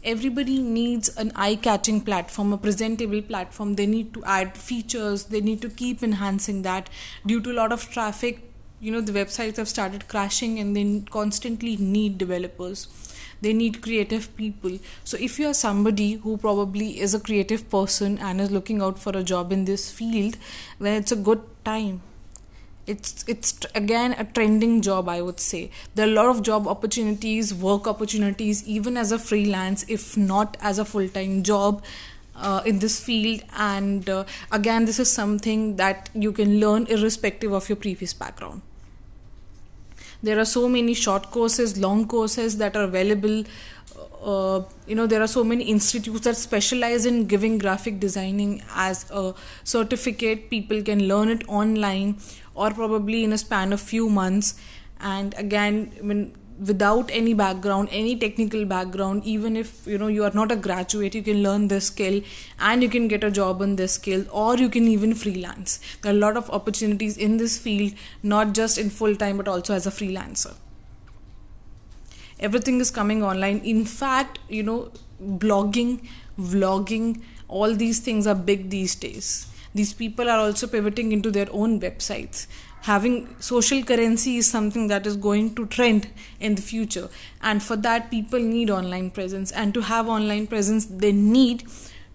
everybody 0.04 0.62
needs 0.62 1.10
an 1.18 1.32
eye 1.36 1.56
catching 1.56 2.02
platform, 2.02 2.54
a 2.54 2.58
presentable 2.58 3.22
platform. 3.22 3.76
They 3.76 3.86
need 3.86 4.14
to 4.14 4.24
add 4.26 4.58
features, 4.58 5.26
they 5.26 5.42
need 5.42 5.62
to 5.62 5.70
keep 5.70 6.04
enhancing 6.04 6.62
that. 6.64 6.90
Due 7.26 7.42
to 7.42 7.52
a 7.52 7.54
lot 7.54 7.72
of 7.72 7.90
traffic, 7.90 8.42
you 8.80 8.92
know, 8.92 9.02
the 9.02 9.12
websites 9.12 9.58
have 9.58 9.68
started 9.68 10.08
crashing 10.08 10.60
and 10.60 10.76
they 10.76 11.04
constantly 11.10 11.78
need 11.78 12.18
developers. 12.18 12.88
They 13.42 13.54
need 13.54 13.82
creative 13.82 14.36
people. 14.36 14.80
So, 15.04 15.18
if 15.20 15.38
you 15.38 15.48
are 15.48 15.54
somebody 15.54 16.14
who 16.14 16.38
probably 16.38 17.00
is 17.00 17.14
a 17.14 17.20
creative 17.20 17.70
person 17.70 18.18
and 18.18 18.42
is 18.42 18.52
looking 18.52 18.82
out 18.82 18.98
for 18.98 19.16
a 19.16 19.24
job 19.24 19.52
in 19.52 19.66
this 19.66 19.92
field, 19.92 20.38
then 20.80 21.02
it's 21.02 21.12
a 21.12 21.16
good 21.16 21.42
time 21.64 22.02
it's 22.88 23.26
it's 23.28 23.60
again 23.76 24.14
a 24.18 24.24
trending 24.24 24.82
job 24.82 25.10
i 25.10 25.22
would 25.22 25.40
say. 25.40 25.70
There 25.96 26.08
are 26.08 26.10
a 26.10 26.14
lot 26.14 26.28
of 26.28 26.42
job 26.42 26.68
opportunities 26.68 27.54
work 27.54 27.88
opportunities 27.88 28.66
even 28.66 28.98
as 28.98 29.12
a 29.12 29.20
freelance 29.20 29.86
if 29.88 30.16
not 30.16 30.58
as 30.62 30.80
a 30.80 30.86
full-time 30.86 31.44
job 31.44 31.84
uh, 32.36 32.62
in 32.66 32.80
this 32.80 33.00
field. 33.04 33.44
And 33.58 34.10
uh, 34.10 34.24
again 34.52 34.86
this 34.86 35.00
is 35.00 35.12
something 35.12 35.76
that 35.76 36.10
you 36.14 36.32
can 36.32 36.60
learn 36.60 36.88
irrespective 36.88 37.52
of 37.52 37.68
your 37.70 37.76
previous 37.76 38.14
background. 38.14 38.62
There 40.24 40.40
are 40.40 40.46
so 40.46 40.68
many 40.68 40.94
short 40.94 41.30
courses 41.30 41.78
long 41.78 42.08
courses 42.08 42.58
that 42.58 42.76
are 42.76 42.84
available. 42.84 43.44
Uh, 44.24 44.64
you 44.88 44.96
know 44.96 45.06
there 45.06 45.22
are 45.22 45.28
so 45.28 45.44
many 45.44 45.66
institutes 45.66 46.22
that 46.22 46.36
specialize 46.36 47.06
in 47.06 47.28
giving 47.28 47.58
graphic 47.60 48.00
designing 48.00 48.64
as 48.76 49.10
a 49.12 49.34
certificate. 49.64 50.50
People 50.50 50.82
can 50.82 51.08
learn 51.08 51.30
it 51.30 51.48
online 51.48 52.18
or 52.58 52.72
probably 52.72 53.24
in 53.24 53.34
a 53.34 53.38
span 53.38 53.72
of 53.72 53.82
few 53.82 54.10
months. 54.10 54.56
And 55.00 55.34
again 55.38 56.34
without 56.60 57.10
any 57.12 57.34
background 57.34 57.88
any 57.92 58.16
technical 58.16 58.66
background 58.66 59.24
even 59.24 59.56
if 59.56 59.86
you 59.86 59.98
know 59.98 60.08
you 60.08 60.24
are 60.24 60.32
not 60.34 60.52
a 60.52 60.56
graduate 60.56 61.14
you 61.14 61.22
can 61.22 61.44
learn 61.44 61.68
this 61.68 61.88
skill 61.88 62.22
and 62.60 62.82
you 62.82 62.90
can 62.90 63.08
get 63.08 63.24
a 63.24 63.30
job 63.30 63.62
on 63.62 63.76
this 63.76 63.94
skill 63.94 64.26
or 64.32 64.56
you 64.58 64.70
can 64.70 64.88
even 64.88 65.14
freelance. 65.14 65.80
There 66.02 66.12
are 66.12 66.16
a 66.16 66.20
lot 66.20 66.38
of 66.38 66.50
opportunities 66.50 67.18
in 67.18 67.38
this 67.38 67.58
field 67.58 67.94
not 68.24 68.54
just 68.54 68.78
in 68.78 68.90
full 68.90 69.16
time 69.16 69.38
but 69.38 69.48
also 69.48 69.74
as 69.74 69.86
a 69.86 69.92
freelancer. 69.92 70.56
Everything 72.40 72.80
is 72.80 72.92
coming 72.92 73.24
online. 73.24 73.60
In 73.60 73.86
fact 73.86 74.40
you 74.50 74.64
know 74.64 74.92
blogging 75.22 76.08
vlogging 76.40 77.22
all 77.48 77.74
these 77.74 78.00
things 78.00 78.28
are 78.28 78.36
big 78.36 78.70
these 78.70 78.96
days 78.96 79.48
these 79.78 79.94
people 79.94 80.30
are 80.30 80.40
also 80.40 80.68
pivoting 80.68 81.12
into 81.12 81.32
their 81.32 81.48
own 81.52 81.80
websites. 81.80 82.48
Having 82.82 83.36
social 83.40 83.84
currency 83.84 84.38
is 84.38 84.48
something 84.48 84.88
that 84.88 85.06
is 85.06 85.18
going 85.18 85.56
to 85.56 85.66
trend 85.66 86.10
in 86.40 86.56
the 86.56 86.62
future. 86.62 87.10
And 87.42 87.62
for 87.62 87.76
that 87.78 88.10
people 88.12 88.40
need 88.40 88.70
online 88.70 89.12
presence. 89.12 89.52
And 89.52 89.74
to 89.74 89.82
have 89.82 90.08
online 90.08 90.48
presence 90.48 90.86
they 90.86 91.12
need 91.12 91.64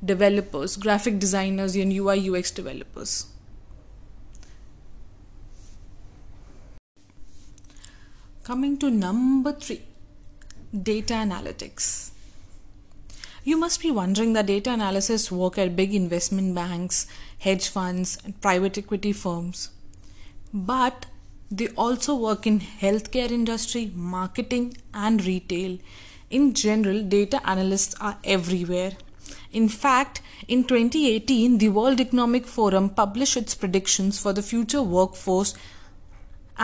developers 0.04 0.76
graphic 0.76 1.18
designers 1.18 1.76
and 1.76 1.92
ui 1.92 2.28
ux 2.28 2.50
developers. 2.50 3.26
Coming 8.44 8.76
to 8.78 8.90
number 8.90 9.52
3 9.52 9.80
Data 10.82 11.14
analytics. 11.14 12.11
You 13.44 13.56
must 13.56 13.82
be 13.82 13.90
wondering 13.90 14.34
that 14.34 14.46
data 14.46 14.70
analysts 14.70 15.32
work 15.32 15.58
at 15.58 15.74
big 15.74 15.92
investment 15.92 16.54
banks, 16.54 17.08
hedge 17.38 17.68
funds, 17.68 18.16
and 18.24 18.40
private 18.40 18.78
equity 18.78 19.12
firms. 19.12 19.70
But 20.54 21.06
they 21.50 21.68
also 21.70 22.14
work 22.14 22.46
in 22.46 22.60
healthcare 22.60 23.32
industry, 23.32 23.90
marketing 23.96 24.76
and 24.94 25.24
retail. 25.24 25.78
In 26.30 26.54
general, 26.54 27.02
data 27.02 27.40
analysts 27.44 27.96
are 28.00 28.16
everywhere. 28.22 28.92
In 29.52 29.68
fact, 29.68 30.22
in 30.46 30.62
2018, 30.62 31.58
the 31.58 31.68
World 31.68 32.00
Economic 32.00 32.46
Forum 32.46 32.90
published 32.90 33.36
its 33.36 33.56
predictions 33.56 34.20
for 34.20 34.32
the 34.32 34.42
future 34.42 34.82
workforce 34.82 35.54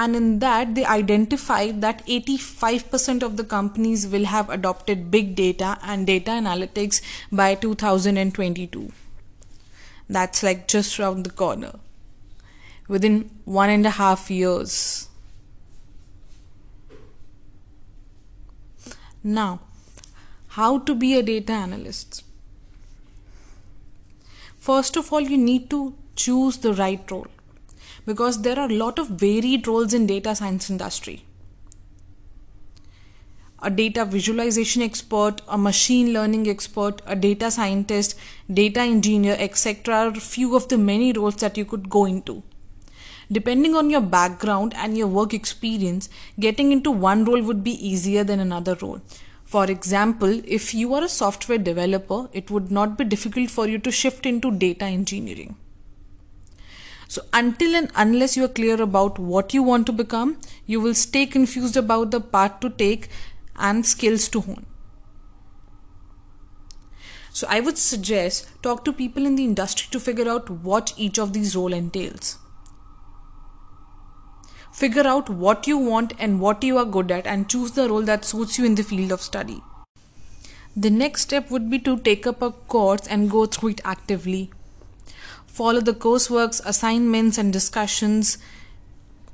and 0.02 0.16
in 0.20 0.30
that 0.44 0.74
they 0.76 0.84
identified 0.94 1.80
that 1.86 2.06
85% 2.06 3.22
of 3.28 3.36
the 3.36 3.44
companies 3.56 4.06
will 4.14 4.30
have 4.36 4.50
adopted 4.56 5.10
big 5.10 5.34
data 5.42 5.76
and 5.82 6.06
data 6.06 6.32
analytics 6.42 7.00
by 7.42 7.54
2022 7.54 8.88
that's 10.08 10.42
like 10.42 10.66
just 10.66 10.98
around 10.98 11.24
the 11.24 11.30
corner. 11.30 11.72
Within 12.88 13.30
one 13.44 13.68
and 13.68 13.84
a 13.84 13.90
half 13.90 14.30
years. 14.30 15.08
Now 19.22 19.60
how 20.48 20.78
to 20.78 20.94
be 20.94 21.14
a 21.18 21.22
data 21.22 21.52
analyst? 21.52 22.24
First 24.56 24.96
of 24.96 25.12
all 25.12 25.20
you 25.20 25.36
need 25.36 25.68
to 25.70 25.94
choose 26.16 26.58
the 26.58 26.72
right 26.72 27.10
role 27.10 27.26
because 28.08 28.40
there 28.42 28.58
are 28.58 28.70
a 28.70 28.80
lot 28.82 28.98
of 28.98 29.08
varied 29.22 29.66
roles 29.68 29.94
in 29.96 30.06
data 30.06 30.34
science 30.34 30.70
industry. 30.70 31.16
A 33.60 33.70
data 33.70 34.04
visualization 34.04 34.82
expert 34.82 35.42
a 35.48 35.58
machine 35.58 36.12
learning 36.14 36.48
expert 36.52 37.02
a 37.14 37.16
data 37.24 37.50
scientist 37.50 38.16
data 38.60 38.80
engineer 38.80 39.36
etc 39.46 39.96
are 39.96 40.14
few 40.28 40.56
of 40.60 40.68
the 40.68 40.78
many 40.78 41.12
roles 41.12 41.36
that 41.42 41.58
you 41.58 41.66
could 41.74 41.90
go 41.90 42.04
into. 42.04 42.42
Depending 43.30 43.74
on 43.74 43.90
your 43.90 44.00
background 44.16 44.74
and 44.76 44.96
your 44.96 45.08
work 45.20 45.34
experience 45.34 46.08
getting 46.40 46.72
into 46.72 46.90
one 47.08 47.24
role 47.26 47.42
would 47.42 47.62
be 47.62 47.78
easier 47.92 48.24
than 48.24 48.40
another 48.40 48.76
role. 48.80 49.00
For 49.44 49.70
example 49.78 50.40
if 50.58 50.72
you 50.72 50.94
are 50.94 51.04
a 51.04 51.14
software 51.20 51.64
developer 51.70 52.26
it 52.32 52.50
would 52.50 52.70
not 52.70 52.96
be 52.96 53.04
difficult 53.16 53.50
for 53.50 53.66
you 53.68 53.78
to 53.78 53.98
shift 54.02 54.34
into 54.34 54.58
data 54.68 54.84
engineering 54.98 55.56
so, 57.10 57.22
until 57.32 57.74
and 57.74 57.90
unless 57.96 58.36
you 58.36 58.44
are 58.44 58.54
clear 58.56 58.80
about 58.82 59.18
what 59.18 59.54
you 59.54 59.62
want 59.62 59.86
to 59.86 59.92
become, 59.92 60.36
you 60.66 60.78
will 60.78 60.92
stay 60.92 61.24
confused 61.24 61.74
about 61.78 62.10
the 62.10 62.20
path 62.20 62.60
to 62.60 62.68
take 62.68 63.08
and 63.56 63.86
skills 63.86 64.28
to 64.28 64.42
hone. 64.42 64.66
So, 67.32 67.46
I 67.48 67.60
would 67.60 67.78
suggest 67.78 68.50
talk 68.62 68.84
to 68.84 68.92
people 68.92 69.24
in 69.24 69.36
the 69.36 69.44
industry 69.44 69.88
to 69.92 69.98
figure 69.98 70.28
out 70.28 70.50
what 70.50 70.92
each 70.98 71.18
of 71.18 71.32
these 71.32 71.56
role 71.56 71.72
entails. 71.72 72.36
Figure 74.70 75.06
out 75.06 75.30
what 75.30 75.66
you 75.66 75.78
want 75.78 76.12
and 76.18 76.40
what 76.40 76.62
you 76.62 76.76
are 76.76 76.84
good 76.84 77.10
at 77.10 77.26
and 77.26 77.48
choose 77.48 77.72
the 77.72 77.88
role 77.88 78.02
that 78.02 78.26
suits 78.26 78.58
you 78.58 78.66
in 78.66 78.74
the 78.74 78.84
field 78.84 79.12
of 79.12 79.22
study. 79.22 79.62
The 80.76 80.90
next 80.90 81.22
step 81.22 81.50
would 81.50 81.70
be 81.70 81.78
to 81.80 81.98
take 81.98 82.26
up 82.26 82.42
a 82.42 82.50
course 82.50 83.06
and 83.08 83.30
go 83.30 83.46
through 83.46 83.70
it 83.70 83.80
actively 83.82 84.50
follow 85.58 85.80
the 85.80 85.94
coursework's 86.06 86.60
assignments 86.64 87.36
and 87.36 87.52
discussions. 87.52 88.38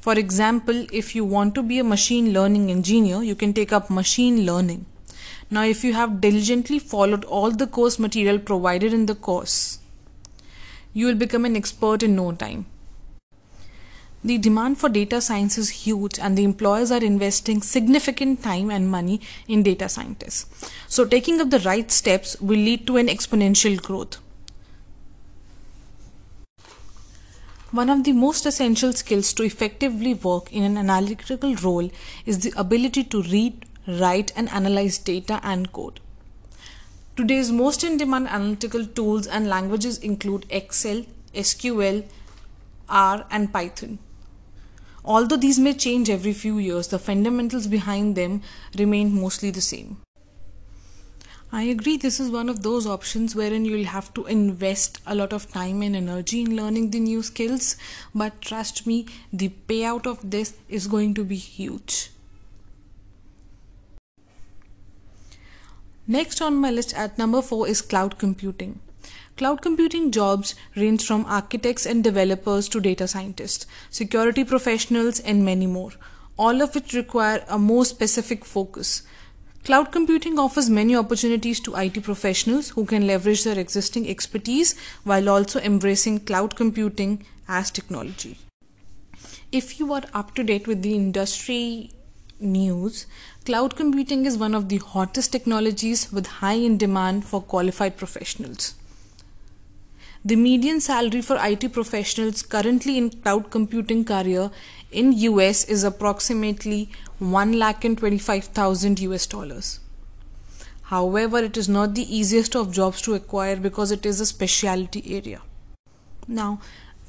For 0.00 0.14
example, 0.18 0.86
if 0.90 1.14
you 1.14 1.24
want 1.24 1.54
to 1.56 1.62
be 1.62 1.78
a 1.78 1.84
machine 1.84 2.32
learning 2.32 2.70
engineer, 2.70 3.22
you 3.22 3.34
can 3.34 3.52
take 3.52 3.72
up 3.72 3.90
machine 3.90 4.46
learning. 4.46 4.86
Now, 5.50 5.64
if 5.64 5.84
you 5.84 5.92
have 5.92 6.22
diligently 6.22 6.78
followed 6.78 7.24
all 7.26 7.50
the 7.50 7.66
course 7.66 7.98
material 7.98 8.38
provided 8.38 8.94
in 8.94 9.04
the 9.04 9.14
course, 9.14 9.80
you 10.94 11.06
will 11.06 11.20
become 11.26 11.44
an 11.44 11.56
expert 11.56 12.02
in 12.02 12.16
no 12.16 12.32
time. 12.32 12.64
The 14.24 14.38
demand 14.38 14.78
for 14.78 14.88
data 14.88 15.20
science 15.20 15.58
is 15.58 15.70
huge, 15.84 16.18
and 16.18 16.38
the 16.38 16.44
employers 16.44 16.90
are 16.90 17.04
investing 17.04 17.60
significant 17.60 18.42
time 18.42 18.70
and 18.70 18.90
money 18.90 19.20
in 19.46 19.62
data 19.62 19.90
scientists. 19.90 20.70
So, 20.88 21.04
taking 21.04 21.42
up 21.42 21.50
the 21.50 21.64
right 21.70 21.90
steps 21.92 22.40
will 22.40 22.68
lead 22.68 22.86
to 22.86 22.96
an 22.96 23.08
exponential 23.08 23.82
growth. 23.88 24.23
One 27.74 27.90
of 27.90 28.04
the 28.04 28.12
most 28.12 28.46
essential 28.46 28.92
skills 28.92 29.32
to 29.32 29.42
effectively 29.42 30.14
work 30.14 30.52
in 30.52 30.62
an 30.62 30.76
analytical 30.76 31.56
role 31.56 31.90
is 32.24 32.38
the 32.38 32.52
ability 32.56 33.02
to 33.02 33.20
read, 33.22 33.66
write, 33.88 34.30
and 34.36 34.48
analyze 34.50 34.96
data 34.96 35.40
and 35.42 35.72
code. 35.72 35.98
Today's 37.16 37.50
most 37.50 37.82
in 37.82 37.96
demand 37.96 38.28
analytical 38.28 38.86
tools 38.86 39.26
and 39.26 39.48
languages 39.48 39.98
include 39.98 40.46
Excel, 40.50 41.04
SQL, 41.34 42.04
R, 42.88 43.26
and 43.28 43.52
Python. 43.52 43.98
Although 45.04 45.38
these 45.38 45.58
may 45.58 45.74
change 45.74 46.08
every 46.08 46.32
few 46.32 46.58
years, 46.58 46.86
the 46.86 47.00
fundamentals 47.00 47.66
behind 47.66 48.14
them 48.14 48.42
remain 48.78 49.20
mostly 49.20 49.50
the 49.50 49.60
same. 49.60 50.03
I 51.54 51.62
agree, 51.62 51.96
this 51.96 52.18
is 52.18 52.32
one 52.32 52.48
of 52.48 52.64
those 52.64 52.84
options 52.84 53.36
wherein 53.36 53.64
you'll 53.64 53.86
have 53.86 54.12
to 54.14 54.26
invest 54.26 55.00
a 55.06 55.14
lot 55.14 55.32
of 55.32 55.52
time 55.52 55.82
and 55.82 55.94
energy 55.94 56.40
in 56.40 56.56
learning 56.56 56.90
the 56.90 56.98
new 56.98 57.22
skills, 57.22 57.76
but 58.12 58.40
trust 58.40 58.88
me, 58.88 59.06
the 59.32 59.52
payout 59.68 60.04
of 60.04 60.32
this 60.32 60.54
is 60.68 60.88
going 60.88 61.14
to 61.14 61.22
be 61.22 61.36
huge. 61.36 62.10
Next 66.08 66.42
on 66.42 66.56
my 66.56 66.72
list 66.72 66.92
at 66.94 67.18
number 67.18 67.40
4 67.40 67.68
is 67.68 67.82
cloud 67.82 68.18
computing. 68.18 68.80
Cloud 69.36 69.62
computing 69.62 70.10
jobs 70.10 70.56
range 70.74 71.06
from 71.06 71.24
architects 71.26 71.86
and 71.86 72.02
developers 72.02 72.68
to 72.70 72.80
data 72.80 73.06
scientists, 73.06 73.64
security 73.90 74.42
professionals, 74.42 75.20
and 75.20 75.44
many 75.44 75.68
more, 75.68 75.92
all 76.36 76.60
of 76.60 76.74
which 76.74 76.94
require 76.94 77.44
a 77.48 77.60
more 77.60 77.84
specific 77.84 78.44
focus. 78.44 79.04
Cloud 79.64 79.92
computing 79.92 80.38
offers 80.38 80.68
many 80.68 80.94
opportunities 80.94 81.58
to 81.60 81.74
IT 81.74 82.02
professionals 82.02 82.68
who 82.68 82.84
can 82.84 83.06
leverage 83.06 83.44
their 83.44 83.58
existing 83.58 84.06
expertise 84.06 84.74
while 85.04 85.30
also 85.30 85.58
embracing 85.58 86.20
cloud 86.20 86.54
computing 86.54 87.24
as 87.48 87.70
technology. 87.70 88.36
If 89.50 89.80
you 89.80 89.90
are 89.94 90.02
up 90.12 90.34
to 90.34 90.44
date 90.44 90.66
with 90.66 90.82
the 90.82 90.94
industry 90.94 91.92
news, 92.38 93.06
cloud 93.46 93.74
computing 93.74 94.26
is 94.26 94.36
one 94.36 94.54
of 94.54 94.68
the 94.68 94.76
hottest 94.76 95.32
technologies 95.32 96.12
with 96.12 96.26
high 96.26 96.60
in 96.68 96.76
demand 96.76 97.24
for 97.24 97.40
qualified 97.40 97.96
professionals. 97.96 98.74
The 100.26 100.36
median 100.36 100.80
salary 100.80 101.20
for 101.20 101.36
IT 101.38 101.72
professionals 101.72 102.40
currently 102.42 102.98
in 102.98 103.10
cloud 103.10 103.50
computing 103.50 104.06
career 104.06 104.50
in 104.90 105.12
US 105.12 105.64
is 105.64 105.84
approximately 105.84 106.90
1,25,000 107.20 109.00
US 109.00 109.26
dollars. 109.26 109.80
However, 110.82 111.38
it 111.38 111.56
is 111.56 111.68
not 111.68 111.94
the 111.94 112.16
easiest 112.16 112.54
of 112.56 112.72
jobs 112.72 113.00
to 113.02 113.14
acquire 113.14 113.56
because 113.56 113.90
it 113.90 114.04
is 114.04 114.20
a 114.20 114.26
specialty 114.26 115.16
area. 115.16 115.40
Now, 116.28 116.60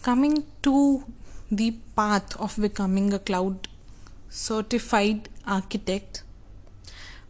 coming 0.01 0.45
to 0.63 1.03
the 1.51 1.71
path 1.95 2.35
of 2.37 2.55
becoming 2.59 3.13
a 3.13 3.19
cloud 3.19 3.67
certified 4.29 5.29
architect, 5.45 6.23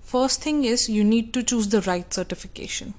first 0.01 0.41
thing 0.41 0.63
is 0.63 0.89
you 0.89 1.03
need 1.03 1.33
to 1.33 1.43
choose 1.43 1.69
the 1.69 1.81
right 1.81 2.13
certification. 2.13 2.93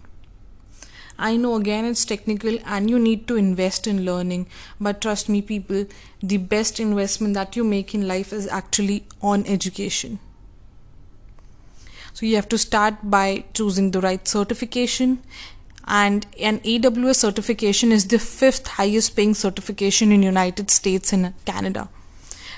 I 1.19 1.37
know 1.37 1.55
again 1.55 1.85
it's 1.85 2.05
technical 2.05 2.59
and 2.67 2.91
you 2.91 2.99
need 2.99 3.27
to 3.29 3.37
invest 3.37 3.87
in 3.87 4.05
learning, 4.05 4.47
but 4.81 5.01
trust 5.01 5.29
me, 5.29 5.41
people, 5.41 5.87
the 6.23 6.37
best 6.37 6.79
investment 6.79 7.35
that 7.35 7.57
you 7.57 7.65
make 7.65 7.95
in 7.95 8.07
life 8.07 8.33
is 8.33 8.47
actually 8.49 9.05
on 9.23 9.47
education. 9.47 10.19
So 12.13 12.27
you 12.27 12.37
have 12.37 12.49
to 12.51 12.59
start 12.59 12.95
by 13.03 13.45
choosing 13.55 13.91
the 13.91 14.01
right 14.01 14.27
certification. 14.27 15.23
And 15.87 16.27
an 16.41 16.61
AWS 16.61 17.17
certification 17.17 17.93
is 17.93 18.09
the 18.09 18.19
fifth 18.19 18.67
highest 18.67 19.15
paying 19.15 19.35
certification 19.35 20.11
in 20.13 20.23
United 20.23 20.71
States 20.71 21.13
and 21.13 21.33
Canada. 21.45 21.89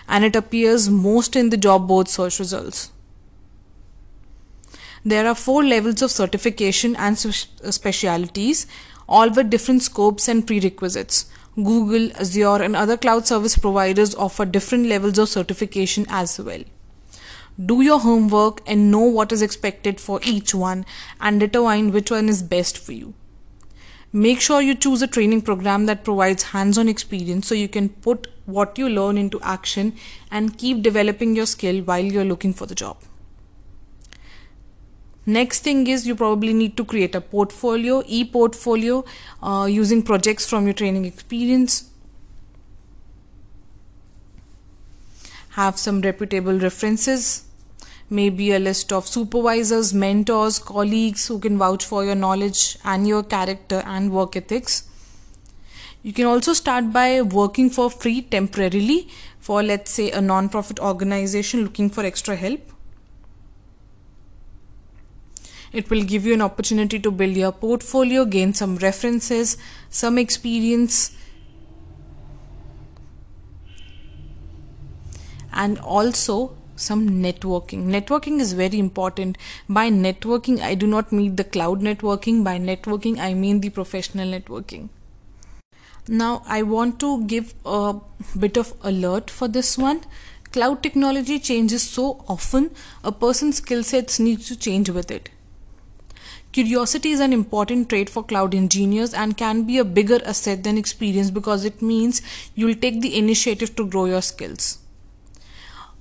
And 0.08 0.24
it 0.24 0.34
appears 0.36 0.88
most 0.88 1.36
in 1.36 1.50
the 1.50 1.56
job 1.56 1.88
board 1.88 2.08
search 2.08 2.38
results. 2.38 2.92
There 5.04 5.26
are 5.26 5.34
four 5.34 5.64
levels 5.64 6.02
of 6.02 6.10
certification 6.10 6.96
and 6.96 7.18
specialities, 7.18 8.66
all 9.08 9.30
with 9.30 9.50
different 9.50 9.82
scopes 9.82 10.28
and 10.28 10.46
prerequisites. 10.46 11.26
Google, 11.56 12.10
Azure, 12.16 12.62
and 12.62 12.76
other 12.76 12.96
cloud 12.96 13.26
service 13.26 13.56
providers 13.56 14.14
offer 14.14 14.44
different 14.44 14.86
levels 14.86 15.18
of 15.18 15.28
certification 15.28 16.06
as 16.08 16.38
well. 16.38 16.62
Do 17.64 17.80
your 17.82 17.98
homework 17.98 18.60
and 18.66 18.90
know 18.90 19.00
what 19.00 19.32
is 19.32 19.42
expected 19.42 20.00
for 20.00 20.20
each 20.24 20.54
one 20.54 20.86
and 21.20 21.40
determine 21.40 21.90
which 21.90 22.10
one 22.10 22.28
is 22.28 22.42
best 22.42 22.78
for 22.78 22.92
you. 22.92 23.14
Make 24.12 24.40
sure 24.40 24.62
you 24.62 24.74
choose 24.74 25.02
a 25.02 25.06
training 25.06 25.42
program 25.42 25.86
that 25.86 26.04
provides 26.04 26.44
hands 26.44 26.78
on 26.78 26.88
experience 26.88 27.48
so 27.48 27.54
you 27.54 27.68
can 27.68 27.88
put 27.88 28.28
what 28.46 28.78
you 28.78 28.88
learn 28.88 29.18
into 29.18 29.40
action 29.42 29.94
and 30.30 30.56
keep 30.56 30.82
developing 30.82 31.34
your 31.36 31.46
skill 31.46 31.82
while 31.82 32.04
you're 32.04 32.24
looking 32.24 32.54
for 32.54 32.66
the 32.66 32.74
job. 32.74 32.96
Next 35.28 35.60
thing 35.62 35.86
is 35.88 36.06
you 36.06 36.14
probably 36.14 36.54
need 36.54 36.74
to 36.78 36.86
create 36.86 37.14
a 37.14 37.20
portfolio, 37.20 38.02
e 38.06 38.24
portfolio, 38.24 39.04
uh, 39.42 39.66
using 39.70 40.02
projects 40.02 40.48
from 40.48 40.64
your 40.64 40.72
training 40.72 41.04
experience. 41.04 41.90
Have 45.50 45.76
some 45.78 46.00
reputable 46.00 46.58
references, 46.58 47.44
maybe 48.08 48.52
a 48.52 48.58
list 48.58 48.90
of 48.90 49.06
supervisors, 49.06 49.92
mentors, 49.92 50.58
colleagues 50.58 51.26
who 51.26 51.38
can 51.38 51.58
vouch 51.58 51.84
for 51.84 52.06
your 52.06 52.14
knowledge 52.14 52.78
and 52.82 53.06
your 53.06 53.22
character 53.22 53.82
and 53.84 54.10
work 54.10 54.34
ethics. 54.34 54.88
You 56.02 56.14
can 56.14 56.24
also 56.24 56.54
start 56.54 56.90
by 56.90 57.20
working 57.20 57.68
for 57.68 57.90
free 57.90 58.22
temporarily 58.22 59.08
for, 59.40 59.62
let's 59.62 59.90
say, 59.90 60.10
a 60.10 60.22
non 60.22 60.48
profit 60.48 60.80
organization 60.80 61.64
looking 61.64 61.90
for 61.90 62.02
extra 62.02 62.34
help 62.34 62.77
it 65.72 65.90
will 65.90 66.02
give 66.02 66.26
you 66.26 66.34
an 66.34 66.42
opportunity 66.42 66.98
to 66.98 67.10
build 67.10 67.36
your 67.36 67.52
portfolio, 67.52 68.24
gain 68.24 68.54
some 68.54 68.76
references, 68.76 69.56
some 69.90 70.18
experience, 70.18 71.16
and 75.52 75.78
also 75.78 76.56
some 76.76 77.08
networking. 77.22 77.86
Networking 77.86 78.40
is 78.40 78.52
very 78.52 78.78
important. 78.78 79.36
By 79.68 79.90
networking, 79.90 80.60
I 80.60 80.74
do 80.74 80.86
not 80.86 81.10
mean 81.10 81.36
the 81.36 81.44
cloud 81.44 81.80
networking. 81.80 82.44
By 82.44 82.58
networking, 82.58 83.18
I 83.18 83.34
mean 83.34 83.60
the 83.60 83.70
professional 83.70 84.28
networking. 84.28 84.88
Now, 86.06 86.42
I 86.46 86.62
want 86.62 87.00
to 87.00 87.24
give 87.24 87.54
a 87.66 87.96
bit 88.38 88.56
of 88.56 88.72
alert 88.82 89.30
for 89.30 89.48
this 89.48 89.76
one. 89.76 90.02
Cloud 90.52 90.82
technology 90.82 91.38
changes 91.38 91.82
so 91.82 92.24
often, 92.26 92.70
a 93.04 93.12
person's 93.12 93.56
skill 93.56 93.82
sets 93.82 94.18
need 94.18 94.40
to 94.42 94.56
change 94.56 94.88
with 94.88 95.10
it. 95.10 95.28
Curiosity 96.58 97.12
is 97.12 97.20
an 97.20 97.32
important 97.32 97.88
trait 97.88 98.10
for 98.10 98.24
cloud 98.24 98.52
engineers 98.52 99.14
and 99.14 99.36
can 99.36 99.62
be 99.62 99.78
a 99.78 99.84
bigger 99.84 100.18
asset 100.26 100.64
than 100.64 100.76
experience 100.76 101.30
because 101.30 101.64
it 101.64 101.80
means 101.80 102.20
you'll 102.56 102.74
take 102.74 103.00
the 103.00 103.16
initiative 103.16 103.76
to 103.76 103.86
grow 103.86 104.06
your 104.06 104.20
skills. 104.20 104.78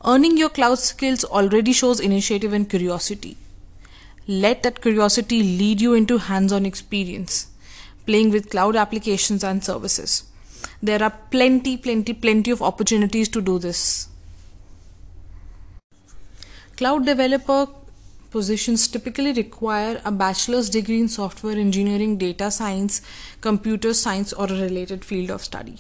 Earning 0.04 0.36
your 0.36 0.50
cloud 0.50 0.80
skills 0.80 1.24
already 1.24 1.74
shows 1.74 2.00
initiative 2.00 2.54
and 2.54 2.68
curiosity. 2.68 3.38
Let 4.28 4.64
that 4.64 4.82
curiosity 4.82 5.44
lead 5.44 5.80
you 5.80 5.94
into 5.94 6.18
hands 6.18 6.52
on 6.52 6.66
experience, 6.66 7.52
playing 8.08 8.32
with 8.32 8.50
cloud 8.50 8.76
applications 8.76 9.44
and 9.44 9.64
services. 9.64 10.24
There 10.82 11.04
are 11.04 11.14
plenty, 11.30 11.78
plenty, 11.78 12.14
plenty 12.14 12.50
of 12.50 12.64
opportunities 12.64 13.30
to 13.30 13.44
do 13.44 13.60
this. 13.60 14.08
Cloud 16.78 17.06
developer 17.06 17.68
positions 18.32 18.88
typically 18.88 19.34
require 19.34 20.02
a 20.06 20.12
bachelor's 20.12 20.70
degree 20.70 21.00
in 21.00 21.08
software 21.08 21.58
engineering, 21.58 22.18
data 22.18 22.52
science, 22.52 23.02
computer 23.42 23.94
science, 23.94 24.34
or 24.34 24.46
a 24.46 24.62
related 24.62 25.04
field 25.06 25.32
of 25.32 25.44
study. 25.44 25.78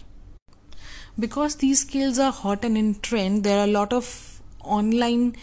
Because 1.19 1.55
these 1.55 1.81
skills 1.81 2.19
are 2.19 2.31
hot 2.31 2.63
and 2.63 2.77
in 2.77 2.99
trend, 2.99 3.43
there 3.43 3.60
are 3.60 3.67
a 3.67 3.71
lot 3.71 3.91
of 3.91 4.41
online 4.62 5.36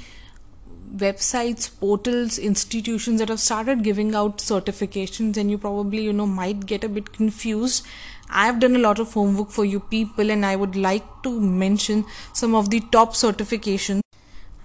websites 0.97 1.69
portals 1.81 2.39
institutions 2.39 3.19
that 3.19 3.29
have 3.29 3.41
started 3.41 3.83
giving 3.83 4.15
out 4.15 4.39
certifications 4.39 5.37
and 5.37 5.51
you 5.51 5.59
probably 5.59 6.05
you 6.05 6.13
know 6.13 6.27
might 6.27 6.67
get 6.67 6.85
a 6.85 6.89
bit 6.89 7.13
confused 7.13 7.85
i've 8.31 8.61
done 8.61 8.77
a 8.77 8.79
lot 8.79 9.01
of 9.01 9.13
homework 9.13 9.51
for 9.51 9.65
you 9.65 9.81
people 9.81 10.31
and 10.31 10.47
i 10.47 10.55
would 10.55 10.77
like 10.77 11.05
to 11.25 11.41
mention 11.41 12.05
some 12.33 12.55
of 12.55 12.71
the 12.71 12.81
top 12.93 13.15
certifications 13.15 14.03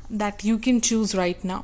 that 0.09 0.43
you 0.43 0.59
can 0.59 0.79
choose 0.79 1.15
right 1.15 1.43
now 1.43 1.63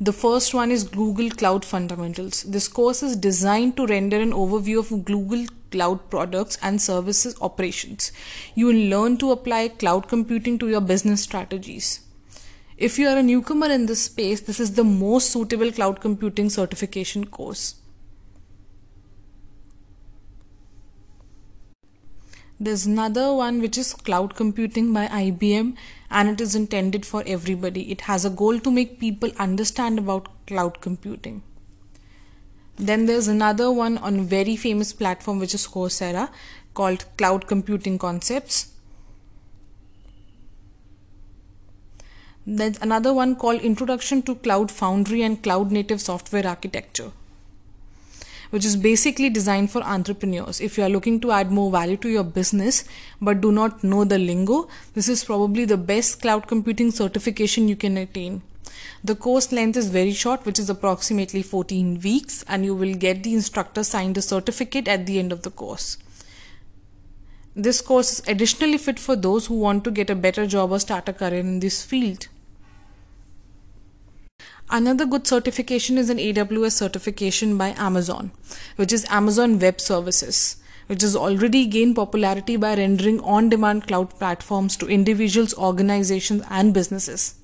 the 0.00 0.12
first 0.12 0.54
one 0.54 0.70
is 0.70 0.84
Google 0.84 1.28
Cloud 1.28 1.64
Fundamentals. 1.64 2.44
This 2.44 2.68
course 2.68 3.02
is 3.02 3.16
designed 3.16 3.76
to 3.76 3.86
render 3.86 4.20
an 4.20 4.32
overview 4.32 4.78
of 4.78 5.04
Google 5.04 5.46
Cloud 5.72 6.08
products 6.08 6.56
and 6.62 6.80
services 6.80 7.36
operations. 7.40 8.12
You 8.54 8.66
will 8.66 8.88
learn 8.90 9.16
to 9.18 9.32
apply 9.32 9.68
cloud 9.68 10.06
computing 10.06 10.56
to 10.60 10.68
your 10.68 10.80
business 10.80 11.22
strategies. 11.22 12.00
If 12.76 12.96
you 12.96 13.08
are 13.08 13.18
a 13.18 13.24
newcomer 13.24 13.66
in 13.66 13.86
this 13.86 14.04
space, 14.04 14.40
this 14.40 14.60
is 14.60 14.74
the 14.74 14.84
most 14.84 15.30
suitable 15.30 15.72
cloud 15.72 16.00
computing 16.00 16.48
certification 16.48 17.26
course. 17.26 17.74
There's 22.60 22.86
another 22.86 23.32
one 23.32 23.60
which 23.60 23.78
is 23.78 23.92
cloud 23.94 24.34
computing 24.34 24.92
by 24.92 25.06
IBM 25.06 25.76
and 26.10 26.28
it 26.28 26.40
is 26.40 26.56
intended 26.56 27.06
for 27.06 27.22
everybody. 27.24 27.92
It 27.92 28.00
has 28.02 28.24
a 28.24 28.30
goal 28.30 28.58
to 28.58 28.70
make 28.70 28.98
people 28.98 29.30
understand 29.38 29.98
about 29.98 30.28
cloud 30.48 30.80
computing. 30.80 31.42
Then 32.74 33.06
there's 33.06 33.28
another 33.28 33.70
one 33.70 33.98
on 33.98 34.18
a 34.18 34.22
very 34.22 34.56
famous 34.56 34.92
platform 34.92 35.38
which 35.38 35.54
is 35.54 35.68
Coursera 35.68 36.30
called 36.74 37.04
Cloud 37.16 37.46
Computing 37.46 37.96
Concepts. 37.96 38.72
There's 42.44 42.78
another 42.78 43.14
one 43.14 43.36
called 43.36 43.60
Introduction 43.60 44.22
to 44.22 44.34
Cloud 44.34 44.72
Foundry 44.72 45.22
and 45.22 45.40
Cloud 45.42 45.70
Native 45.70 46.00
Software 46.00 46.46
Architecture. 46.46 47.12
Which 48.50 48.64
is 48.64 48.76
basically 48.76 49.30
designed 49.30 49.70
for 49.70 49.82
entrepreneurs. 49.82 50.60
If 50.60 50.78
you 50.78 50.84
are 50.84 50.88
looking 50.88 51.20
to 51.20 51.30
add 51.30 51.50
more 51.50 51.70
value 51.70 51.96
to 51.98 52.08
your 52.08 52.24
business 52.24 52.84
but 53.20 53.40
do 53.40 53.52
not 53.52 53.84
know 53.84 54.04
the 54.04 54.18
lingo, 54.18 54.68
this 54.94 55.08
is 55.08 55.24
probably 55.24 55.64
the 55.64 55.76
best 55.76 56.22
cloud 56.22 56.46
computing 56.46 56.90
certification 56.90 57.68
you 57.68 57.76
can 57.76 57.96
attain. 57.96 58.42
The 59.04 59.14
course 59.14 59.52
length 59.52 59.76
is 59.76 59.90
very 59.90 60.12
short, 60.12 60.44
which 60.44 60.58
is 60.58 60.68
approximately 60.68 61.42
14 61.42 62.00
weeks, 62.00 62.44
and 62.48 62.64
you 62.64 62.74
will 62.74 62.94
get 62.94 63.22
the 63.22 63.34
instructor 63.34 63.84
signed 63.84 64.16
a 64.16 64.22
certificate 64.22 64.88
at 64.88 65.06
the 65.06 65.18
end 65.18 65.32
of 65.32 65.42
the 65.42 65.50
course. 65.50 65.98
This 67.54 67.80
course 67.80 68.12
is 68.12 68.28
additionally 68.28 68.78
fit 68.78 68.98
for 68.98 69.16
those 69.16 69.46
who 69.46 69.58
want 69.58 69.84
to 69.84 69.90
get 69.90 70.10
a 70.10 70.14
better 70.14 70.46
job 70.46 70.70
or 70.70 70.78
start 70.78 71.08
a 71.08 71.12
career 71.12 71.40
in 71.40 71.60
this 71.60 71.84
field. 71.84 72.28
Another 74.70 75.06
good 75.06 75.26
certification 75.26 75.96
is 75.96 76.10
an 76.10 76.18
AWS 76.18 76.72
certification 76.72 77.56
by 77.56 77.70
Amazon, 77.78 78.32
which 78.76 78.92
is 78.92 79.06
Amazon 79.08 79.58
Web 79.58 79.80
Services, 79.80 80.56
which 80.88 81.00
has 81.00 81.16
already 81.16 81.64
gained 81.64 81.96
popularity 81.96 82.56
by 82.56 82.74
rendering 82.74 83.18
on 83.20 83.48
demand 83.48 83.86
cloud 83.86 84.10
platforms 84.10 84.76
to 84.76 84.86
individuals, 84.86 85.54
organizations, 85.54 86.42
and 86.50 86.74
businesses. 86.74 87.36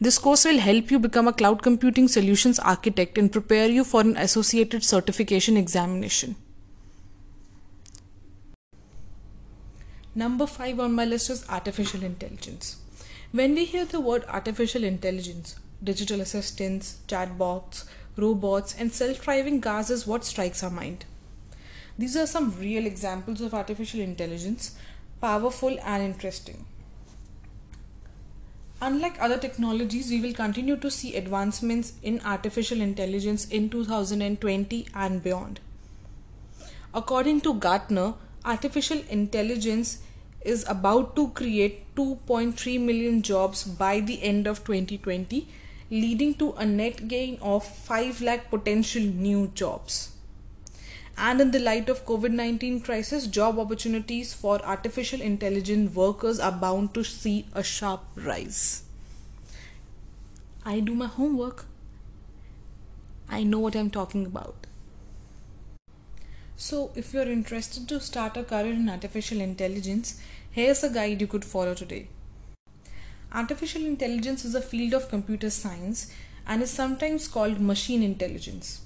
This 0.00 0.16
course 0.16 0.44
will 0.44 0.60
help 0.60 0.92
you 0.92 1.00
become 1.00 1.26
a 1.26 1.32
cloud 1.32 1.60
computing 1.60 2.06
solutions 2.06 2.60
architect 2.60 3.18
and 3.18 3.32
prepare 3.32 3.68
you 3.68 3.82
for 3.82 4.00
an 4.00 4.16
associated 4.16 4.84
certification 4.84 5.56
examination. 5.56 6.36
Number 10.14 10.46
5 10.46 10.78
on 10.78 10.92
my 10.92 11.04
list 11.04 11.30
is 11.30 11.44
artificial 11.48 12.04
intelligence. 12.04 12.76
When 13.32 13.56
we 13.56 13.64
hear 13.64 13.84
the 13.84 14.00
word 14.00 14.24
artificial 14.28 14.84
intelligence, 14.84 15.56
digital 15.82 16.20
assistants, 16.20 16.98
chatbots, 17.08 17.84
robots, 18.16 18.74
and 18.78 18.92
self 18.92 19.22
driving 19.22 19.60
cars 19.60 19.90
is 19.90 20.06
what 20.06 20.24
strikes 20.24 20.62
our 20.62 20.70
mind. 20.70 21.04
These 21.98 22.16
are 22.16 22.26
some 22.26 22.56
real 22.58 22.86
examples 22.86 23.40
of 23.40 23.54
artificial 23.54 24.00
intelligence, 24.00 24.76
powerful 25.20 25.78
and 25.84 26.02
interesting. 26.02 26.64
Unlike 28.82 29.20
other 29.20 29.36
technologies, 29.36 30.10
we 30.10 30.20
will 30.22 30.32
continue 30.32 30.76
to 30.76 30.90
see 30.90 31.14
advancements 31.14 31.92
in 32.02 32.20
artificial 32.24 32.80
intelligence 32.80 33.46
in 33.46 33.68
2020 33.68 34.86
and 34.94 35.22
beyond. 35.22 35.60
According 36.94 37.42
to 37.42 37.54
Gartner, 37.54 38.14
artificial 38.44 39.02
intelligence 39.10 39.98
is 40.42 40.64
about 40.66 41.14
to 41.16 41.28
create 41.28 41.94
2.3 41.94 42.80
million 42.80 43.20
jobs 43.20 43.64
by 43.64 44.00
the 44.00 44.22
end 44.22 44.46
of 44.46 44.64
2020 44.64 45.46
leading 45.90 46.34
to 46.34 46.52
a 46.52 46.64
net 46.64 47.08
gain 47.08 47.36
of 47.42 47.66
5 47.66 48.20
lakh 48.22 48.48
potential 48.48 49.02
new 49.02 49.48
jobs. 49.48 50.12
And 51.18 51.40
in 51.40 51.50
the 51.50 51.58
light 51.58 51.88
of 51.88 52.06
COVID-19 52.06 52.84
crisis, 52.84 53.26
job 53.26 53.58
opportunities 53.58 54.32
for 54.32 54.64
artificial 54.64 55.20
intelligence 55.20 55.94
workers 55.94 56.38
are 56.38 56.52
bound 56.52 56.94
to 56.94 57.04
see 57.04 57.46
a 57.52 57.62
sharp 57.62 58.02
rise. 58.14 58.84
I 60.64 60.80
do 60.80 60.94
my 60.94 61.06
homework. 61.06 61.66
I 63.28 63.42
know 63.42 63.58
what 63.58 63.74
I'm 63.74 63.90
talking 63.90 64.24
about. 64.24 64.66
So, 66.56 66.90
if 66.94 67.12
you're 67.12 67.30
interested 67.30 67.88
to 67.88 68.00
start 68.00 68.36
a 68.36 68.44
career 68.44 68.74
in 68.74 68.88
artificial 68.88 69.40
intelligence, 69.40 70.20
here's 70.50 70.84
a 70.84 70.90
guide 70.90 71.20
you 71.20 71.26
could 71.26 71.44
follow 71.44 71.74
today. 71.74 72.08
Artificial 73.32 73.86
intelligence 73.86 74.44
is 74.44 74.56
a 74.56 74.60
field 74.60 74.92
of 74.92 75.08
computer 75.08 75.50
science 75.50 76.12
and 76.46 76.62
is 76.62 76.70
sometimes 76.70 77.28
called 77.28 77.60
machine 77.60 78.02
intelligence. 78.02 78.80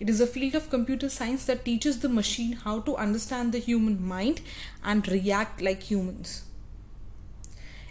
It 0.00 0.10
is 0.10 0.20
a 0.20 0.26
field 0.26 0.56
of 0.56 0.70
computer 0.70 1.08
science 1.08 1.44
that 1.44 1.64
teaches 1.64 2.00
the 2.00 2.08
machine 2.08 2.52
how 2.52 2.80
to 2.80 2.96
understand 2.96 3.52
the 3.52 3.58
human 3.58 4.04
mind 4.04 4.40
and 4.82 5.06
react 5.06 5.60
like 5.60 5.84
humans. 5.84 6.44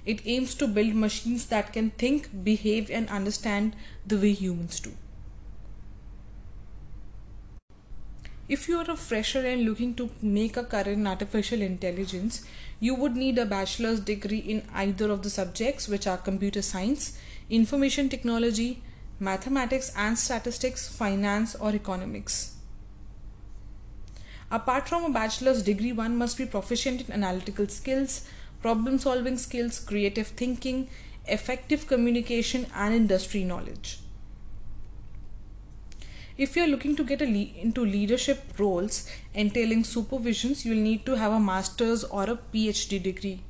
It 0.05 0.21
aims 0.25 0.53
to 0.55 0.67
build 0.67 0.95
machines 0.95 1.45
that 1.45 1.71
can 1.71 1.91
think, 1.91 2.43
behave, 2.43 2.89
and 2.89 3.07
understand 3.09 3.75
the 4.05 4.17
way 4.17 4.33
humans 4.33 4.79
do. 4.79 4.91
If 8.49 8.67
you 8.67 8.79
are 8.79 8.89
a 8.89 8.97
fresher 8.97 9.45
and 9.45 9.63
looking 9.63 9.93
to 9.95 10.09
make 10.23 10.57
a 10.57 10.63
career 10.63 10.93
in 10.93 11.05
artificial 11.05 11.61
intelligence, 11.61 12.43
you 12.79 12.95
would 12.95 13.15
need 13.15 13.37
a 13.37 13.45
bachelor's 13.45 13.99
degree 13.99 14.37
in 14.37 14.63
either 14.73 15.11
of 15.11 15.23
the 15.23 15.29
subjects, 15.29 15.87
which 15.87 16.07
are 16.07 16.17
computer 16.17 16.61
science, 16.61 17.17
information 17.49 18.07
technology, 18.09 18.81
mathematics 19.19 19.91
and 19.97 20.17
statistics, 20.17 20.87
finance, 20.87 21.55
or 21.55 21.71
economics. 21.71 22.55
Apart 24.51 24.89
from 24.89 25.05
a 25.05 25.09
bachelor's 25.09 25.61
degree, 25.61 25.91
one 25.91 26.17
must 26.17 26.37
be 26.37 26.45
proficient 26.45 27.07
in 27.07 27.23
analytical 27.23 27.67
skills, 27.67 28.25
problem 28.61 28.97
solving 28.97 29.37
skills, 29.37 29.79
creative 29.79 30.27
thinking, 30.27 30.87
effective 31.27 31.85
communication, 31.85 32.65
and 32.73 32.93
industry 32.93 33.43
knowledge. 33.43 33.99
If 36.43 36.55
you're 36.55 36.67
looking 36.67 36.95
to 36.95 37.03
get 37.03 37.19
le- 37.19 37.51
into 37.61 37.83
leadership 37.85 38.57
roles 38.57 39.05
entailing 39.33 39.83
supervisions, 39.83 40.63
you'll 40.63 40.83
need 40.83 41.05
to 41.05 41.17
have 41.17 41.33
a 41.33 41.39
master's 41.39 42.05
or 42.05 42.23
a 42.23 42.39
PhD 42.53 43.03
degree. 43.03 43.41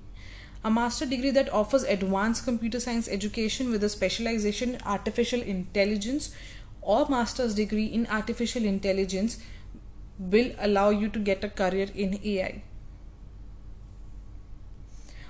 A 0.63 0.71
master 0.71 1.05
degree 1.05 1.29
that 1.29 1.53
offers 1.53 1.83
advanced 1.83 2.45
computer 2.45 2.79
science 2.79 3.07
education 3.07 3.69
with 3.69 3.83
a 3.83 3.89
specialization 3.89 4.73
in 4.73 4.81
artificial 4.81 5.39
intelligence 5.39 6.31
or 6.81 7.07
master's 7.07 7.53
degree 7.53 7.85
in 7.85 8.07
artificial 8.07 8.65
intelligence 8.65 9.37
will 10.17 10.51
allow 10.57 10.89
you 10.89 11.09
to 11.09 11.19
get 11.19 11.43
a 11.43 11.49
career 11.49 11.89
in 11.93 12.19
AI. 12.23 12.63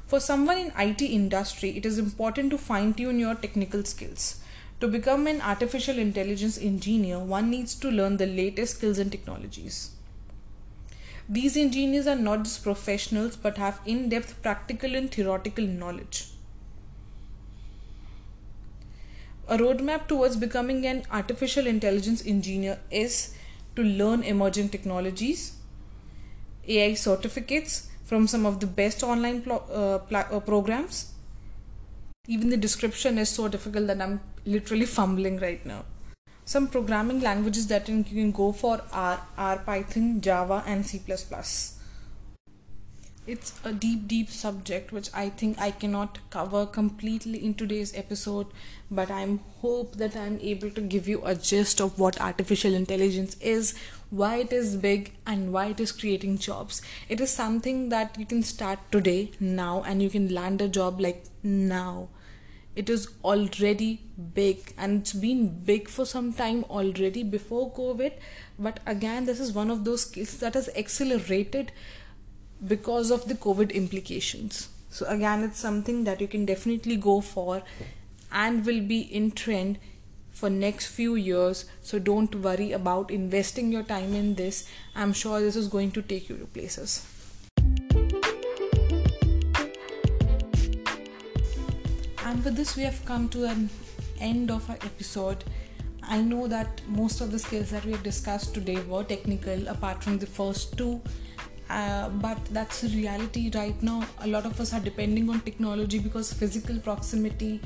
For 0.07 0.21
someone 0.21 0.57
in 0.57 0.71
IT 0.77 1.01
industry, 1.01 1.75
it 1.75 1.85
is 1.85 1.99
important 1.99 2.51
to 2.51 2.57
fine 2.57 2.93
tune 2.93 3.19
your 3.19 3.35
technical 3.35 3.83
skills. 3.83 4.39
To 4.79 4.87
become 4.87 5.27
an 5.27 5.41
artificial 5.41 5.99
intelligence 5.99 6.57
engineer, 6.57 7.19
one 7.19 7.49
needs 7.49 7.75
to 7.75 7.91
learn 7.91 8.15
the 8.17 8.25
latest 8.25 8.77
skills 8.77 8.97
and 8.97 9.11
technologies. 9.11 9.91
These 11.27 11.57
engineers 11.57 12.07
are 12.07 12.15
not 12.15 12.43
just 12.43 12.63
professionals 12.63 13.35
but 13.35 13.57
have 13.57 13.81
in 13.85 14.09
depth 14.09 14.41
practical 14.41 14.95
and 14.95 15.11
theoretical 15.11 15.65
knowledge. 15.65 16.27
A 19.47 19.57
roadmap 19.57 20.07
towards 20.07 20.37
becoming 20.37 20.85
an 20.85 21.03
artificial 21.11 21.67
intelligence 21.67 22.25
engineer 22.25 22.79
is 22.89 23.35
to 23.75 23.83
learn 23.83 24.23
emerging 24.23 24.69
technologies, 24.69 25.57
AI 26.67 26.93
certificates 26.93 27.89
from 28.05 28.27
some 28.27 28.45
of 28.45 28.59
the 28.59 28.67
best 28.67 29.03
online 29.03 29.41
pl- 29.41 29.63
uh, 29.71 29.97
pl- 29.99 30.37
uh, 30.37 30.39
programs, 30.39 31.11
even 32.27 32.49
the 32.49 32.57
description 32.57 33.17
is 33.17 33.29
so 33.29 33.47
difficult 33.47 33.87
that 33.87 34.01
I'm 34.01 34.19
literally 34.49 34.85
fumbling 34.85 35.39
right 35.39 35.65
now. 35.65 35.85
Some 36.43 36.67
programming 36.67 37.19
languages 37.19 37.67
that 37.67 37.87
you 37.87 38.03
can 38.03 38.31
go 38.31 38.51
for 38.51 38.81
are 38.91 39.21
R, 39.37 39.59
Python, 39.59 40.19
Java, 40.19 40.63
and 40.65 40.83
C. 40.85 40.99
It's 43.27 43.53
a 43.63 43.71
deep, 43.71 44.07
deep 44.07 44.31
subject 44.31 44.91
which 44.91 45.09
I 45.13 45.29
think 45.29 45.59
I 45.59 45.69
cannot 45.69 46.17
cover 46.31 46.65
completely 46.65 47.45
in 47.45 47.53
today's 47.53 47.95
episode, 47.95 48.47
but 48.89 49.11
I'm 49.11 49.41
hope 49.61 49.97
that 49.97 50.15
I'm 50.15 50.39
able 50.39 50.71
to 50.71 50.81
give 50.81 51.07
you 51.07 51.21
a 51.23 51.35
gist 51.35 51.79
of 51.79 51.99
what 51.99 52.19
artificial 52.19 52.73
intelligence 52.73 53.37
is, 53.39 53.75
why 54.09 54.37
it 54.37 54.51
is 54.51 54.75
big, 54.75 55.13
and 55.27 55.53
why 55.53 55.67
it 55.67 55.79
is 55.79 55.91
creating 55.91 56.39
jobs. 56.39 56.81
It 57.07 57.21
is 57.21 57.29
something 57.29 57.89
that 57.89 58.17
you 58.17 58.25
can 58.25 58.41
start 58.41 58.79
today, 58.91 59.29
now, 59.39 59.83
and 59.83 60.01
you 60.01 60.09
can 60.09 60.33
land 60.33 60.63
a 60.63 60.67
job 60.67 60.99
like 60.99 61.25
now 61.43 62.07
it 62.75 62.89
is 62.89 63.07
already 63.23 64.01
big 64.33 64.73
and 64.77 65.01
it's 65.01 65.13
been 65.13 65.47
big 65.65 65.89
for 65.89 66.05
some 66.05 66.31
time 66.31 66.63
already 66.65 67.23
before 67.23 67.71
covid 67.73 68.13
but 68.57 68.79
again 68.85 69.25
this 69.25 69.39
is 69.39 69.51
one 69.51 69.71
of 69.71 69.83
those 69.85 70.03
skills 70.03 70.37
that 70.37 70.53
has 70.53 70.69
accelerated 70.75 71.71
because 72.67 73.09
of 73.11 73.27
the 73.27 73.35
covid 73.35 73.71
implications. 73.71 74.69
So 74.89 75.05
again 75.05 75.43
it's 75.43 75.59
something 75.59 76.03
that 76.03 76.19
you 76.19 76.27
can 76.27 76.45
definitely 76.45 76.97
go 76.97 77.21
for 77.21 77.63
and 78.31 78.65
will 78.65 78.81
be 78.81 78.99
in 78.99 79.31
trend 79.31 79.79
for 80.31 80.49
next 80.49 80.87
few 80.87 81.15
years. 81.15 81.65
So 81.81 81.99
don't 81.99 82.35
worry 82.35 82.71
about 82.71 83.11
investing 83.11 83.71
your 83.71 83.83
time 83.83 84.13
in 84.13 84.35
this. 84.35 84.67
I'm 84.95 85.13
sure 85.13 85.39
this 85.39 85.55
is 85.55 85.67
going 85.67 85.91
to 85.91 86.01
take 86.01 86.29
you 86.29 86.37
to 86.37 86.45
places 86.45 87.05
and 92.29 92.43
with 92.45 92.55
this 92.55 92.75
we 92.77 92.83
have 92.83 93.03
come 93.05 93.27
to 93.27 93.45
an 93.45 93.69
end 94.19 94.51
of 94.51 94.69
our 94.69 94.75
episode. 94.87 95.43
I 96.03 96.21
know 96.21 96.47
that 96.47 96.81
most 96.87 97.21
of 97.21 97.31
the 97.31 97.39
skills 97.39 97.71
that 97.71 97.83
we 97.85 97.91
have 97.93 98.03
discussed 98.03 98.53
today 98.53 98.79
were 98.81 99.03
technical 99.03 99.67
apart 99.67 100.03
from 100.03 100.19
the 100.19 100.27
first 100.27 100.77
two. 100.77 101.01
Uh, 101.71 102.09
but 102.09 102.37
that's 102.51 102.81
the 102.81 102.89
reality 102.89 103.49
right 103.55 103.81
now. 103.81 104.05
A 104.19 104.27
lot 104.27 104.45
of 104.45 104.59
us 104.59 104.73
are 104.73 104.79
depending 104.79 105.27
on 105.29 105.41
technology 105.41 105.97
because 105.97 106.31
physical 106.31 106.77
proximity 106.77 107.61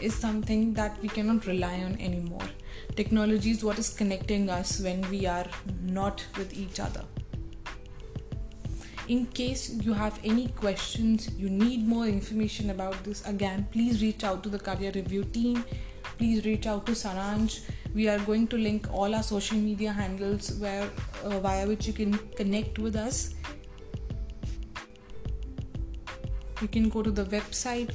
is 0.00 0.12
something 0.14 0.74
that 0.74 1.00
we 1.02 1.08
cannot 1.08 1.46
rely 1.46 1.74
on 1.84 1.96
anymore. 2.00 2.48
Technology 2.96 3.52
is 3.52 3.62
what 3.62 3.78
is 3.78 3.90
connecting 3.90 4.50
us 4.50 4.80
when 4.80 5.08
we 5.08 5.26
are 5.26 5.46
not 5.82 6.24
with 6.36 6.52
each 6.52 6.80
other. 6.80 7.04
In 9.10 9.26
case 9.26 9.70
you 9.70 9.92
have 9.92 10.18
any 10.22 10.46
questions, 10.48 11.28
you 11.36 11.50
need 11.50 11.86
more 11.86 12.06
information 12.06 12.70
about 12.70 13.02
this, 13.02 13.26
again, 13.26 13.66
please 13.72 14.02
reach 14.02 14.22
out 14.22 14.44
to 14.44 14.48
the 14.48 14.58
career 14.58 14.92
review 14.94 15.24
team. 15.24 15.64
Please 16.16 16.44
reach 16.44 16.66
out 16.66 16.86
to 16.86 16.92
Saransh. 16.92 17.60
We 17.92 18.08
are 18.08 18.20
going 18.20 18.46
to 18.48 18.56
link 18.56 18.86
all 18.92 19.14
our 19.14 19.24
social 19.24 19.58
media 19.58 19.92
handles 19.92 20.52
where 20.58 20.88
uh, 21.24 21.40
via 21.40 21.66
which 21.66 21.88
you 21.88 21.92
can 21.92 22.16
connect 22.36 22.78
with 22.78 22.94
us 22.94 23.34
you 26.60 26.68
can 26.68 26.88
go 26.88 27.02
to 27.02 27.10
the 27.10 27.24
website 27.24 27.90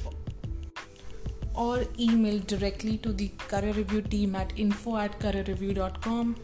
or 1.54 1.84
email 1.98 2.38
directly 2.40 2.98
to 2.98 3.12
the 3.12 3.28
career 3.48 3.72
review 3.72 4.02
team 4.02 4.34
at 4.34 4.52
info 4.58 4.96
at 4.96 5.18
careerreview.com 5.20 6.36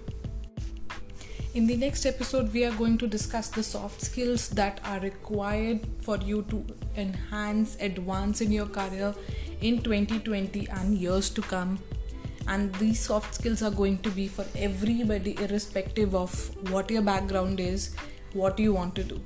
in 1.55 1.67
the 1.67 1.77
next 1.77 2.07
episode 2.07 2.51
we 2.55 2.65
are 2.65 2.73
going 2.73 2.97
to 2.97 3.07
discuss 3.07 3.49
the 3.49 3.63
soft 3.63 4.01
skills 4.01 4.49
that 4.49 4.81
are 4.85 5.01
required 5.01 5.87
for 6.01 6.17
you 6.19 6.43
to 6.49 6.65
enhance 6.97 7.77
advance 7.81 8.41
in 8.41 8.51
your 8.51 8.65
career 8.67 9.15
in 9.61 9.83
2020 9.83 10.67
and 10.71 10.97
years 10.97 11.29
to 11.29 11.43
come 11.43 11.79
and 12.49 12.75
these 12.77 12.99
soft 12.99 13.35
skills 13.35 13.63
are 13.63 13.71
going 13.71 13.99
to 13.99 14.11
be 14.11 14.27
for 14.29 14.47
everybody 14.57 15.37
irrespective 15.43 16.15
of 16.15 16.33
what 16.71 16.91
your 16.91 17.03
background 17.03 17.61
is 17.61 17.95
what 18.33 18.59
you 18.59 18.73
want 18.73 18.95
to 18.95 19.05
do 19.05 19.21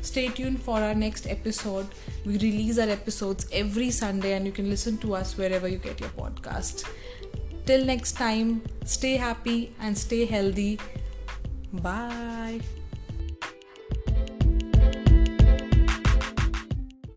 Stay 0.00 0.28
tuned 0.28 0.62
for 0.62 0.78
our 0.78 0.94
next 0.94 1.26
episode. 1.26 1.86
We 2.24 2.34
release 2.34 2.78
our 2.78 2.88
episodes 2.88 3.46
every 3.52 3.90
Sunday, 3.90 4.34
and 4.34 4.46
you 4.46 4.52
can 4.52 4.70
listen 4.70 4.96
to 4.98 5.14
us 5.14 5.36
wherever 5.36 5.66
you 5.66 5.78
get 5.78 5.98
your 5.98 6.10
podcast. 6.10 6.84
Till 7.66 7.84
next 7.84 8.12
time, 8.12 8.62
stay 8.84 9.16
happy 9.16 9.74
and 9.80 9.98
stay 9.98 10.24
healthy. 10.24 10.78
Bye. 11.72 12.60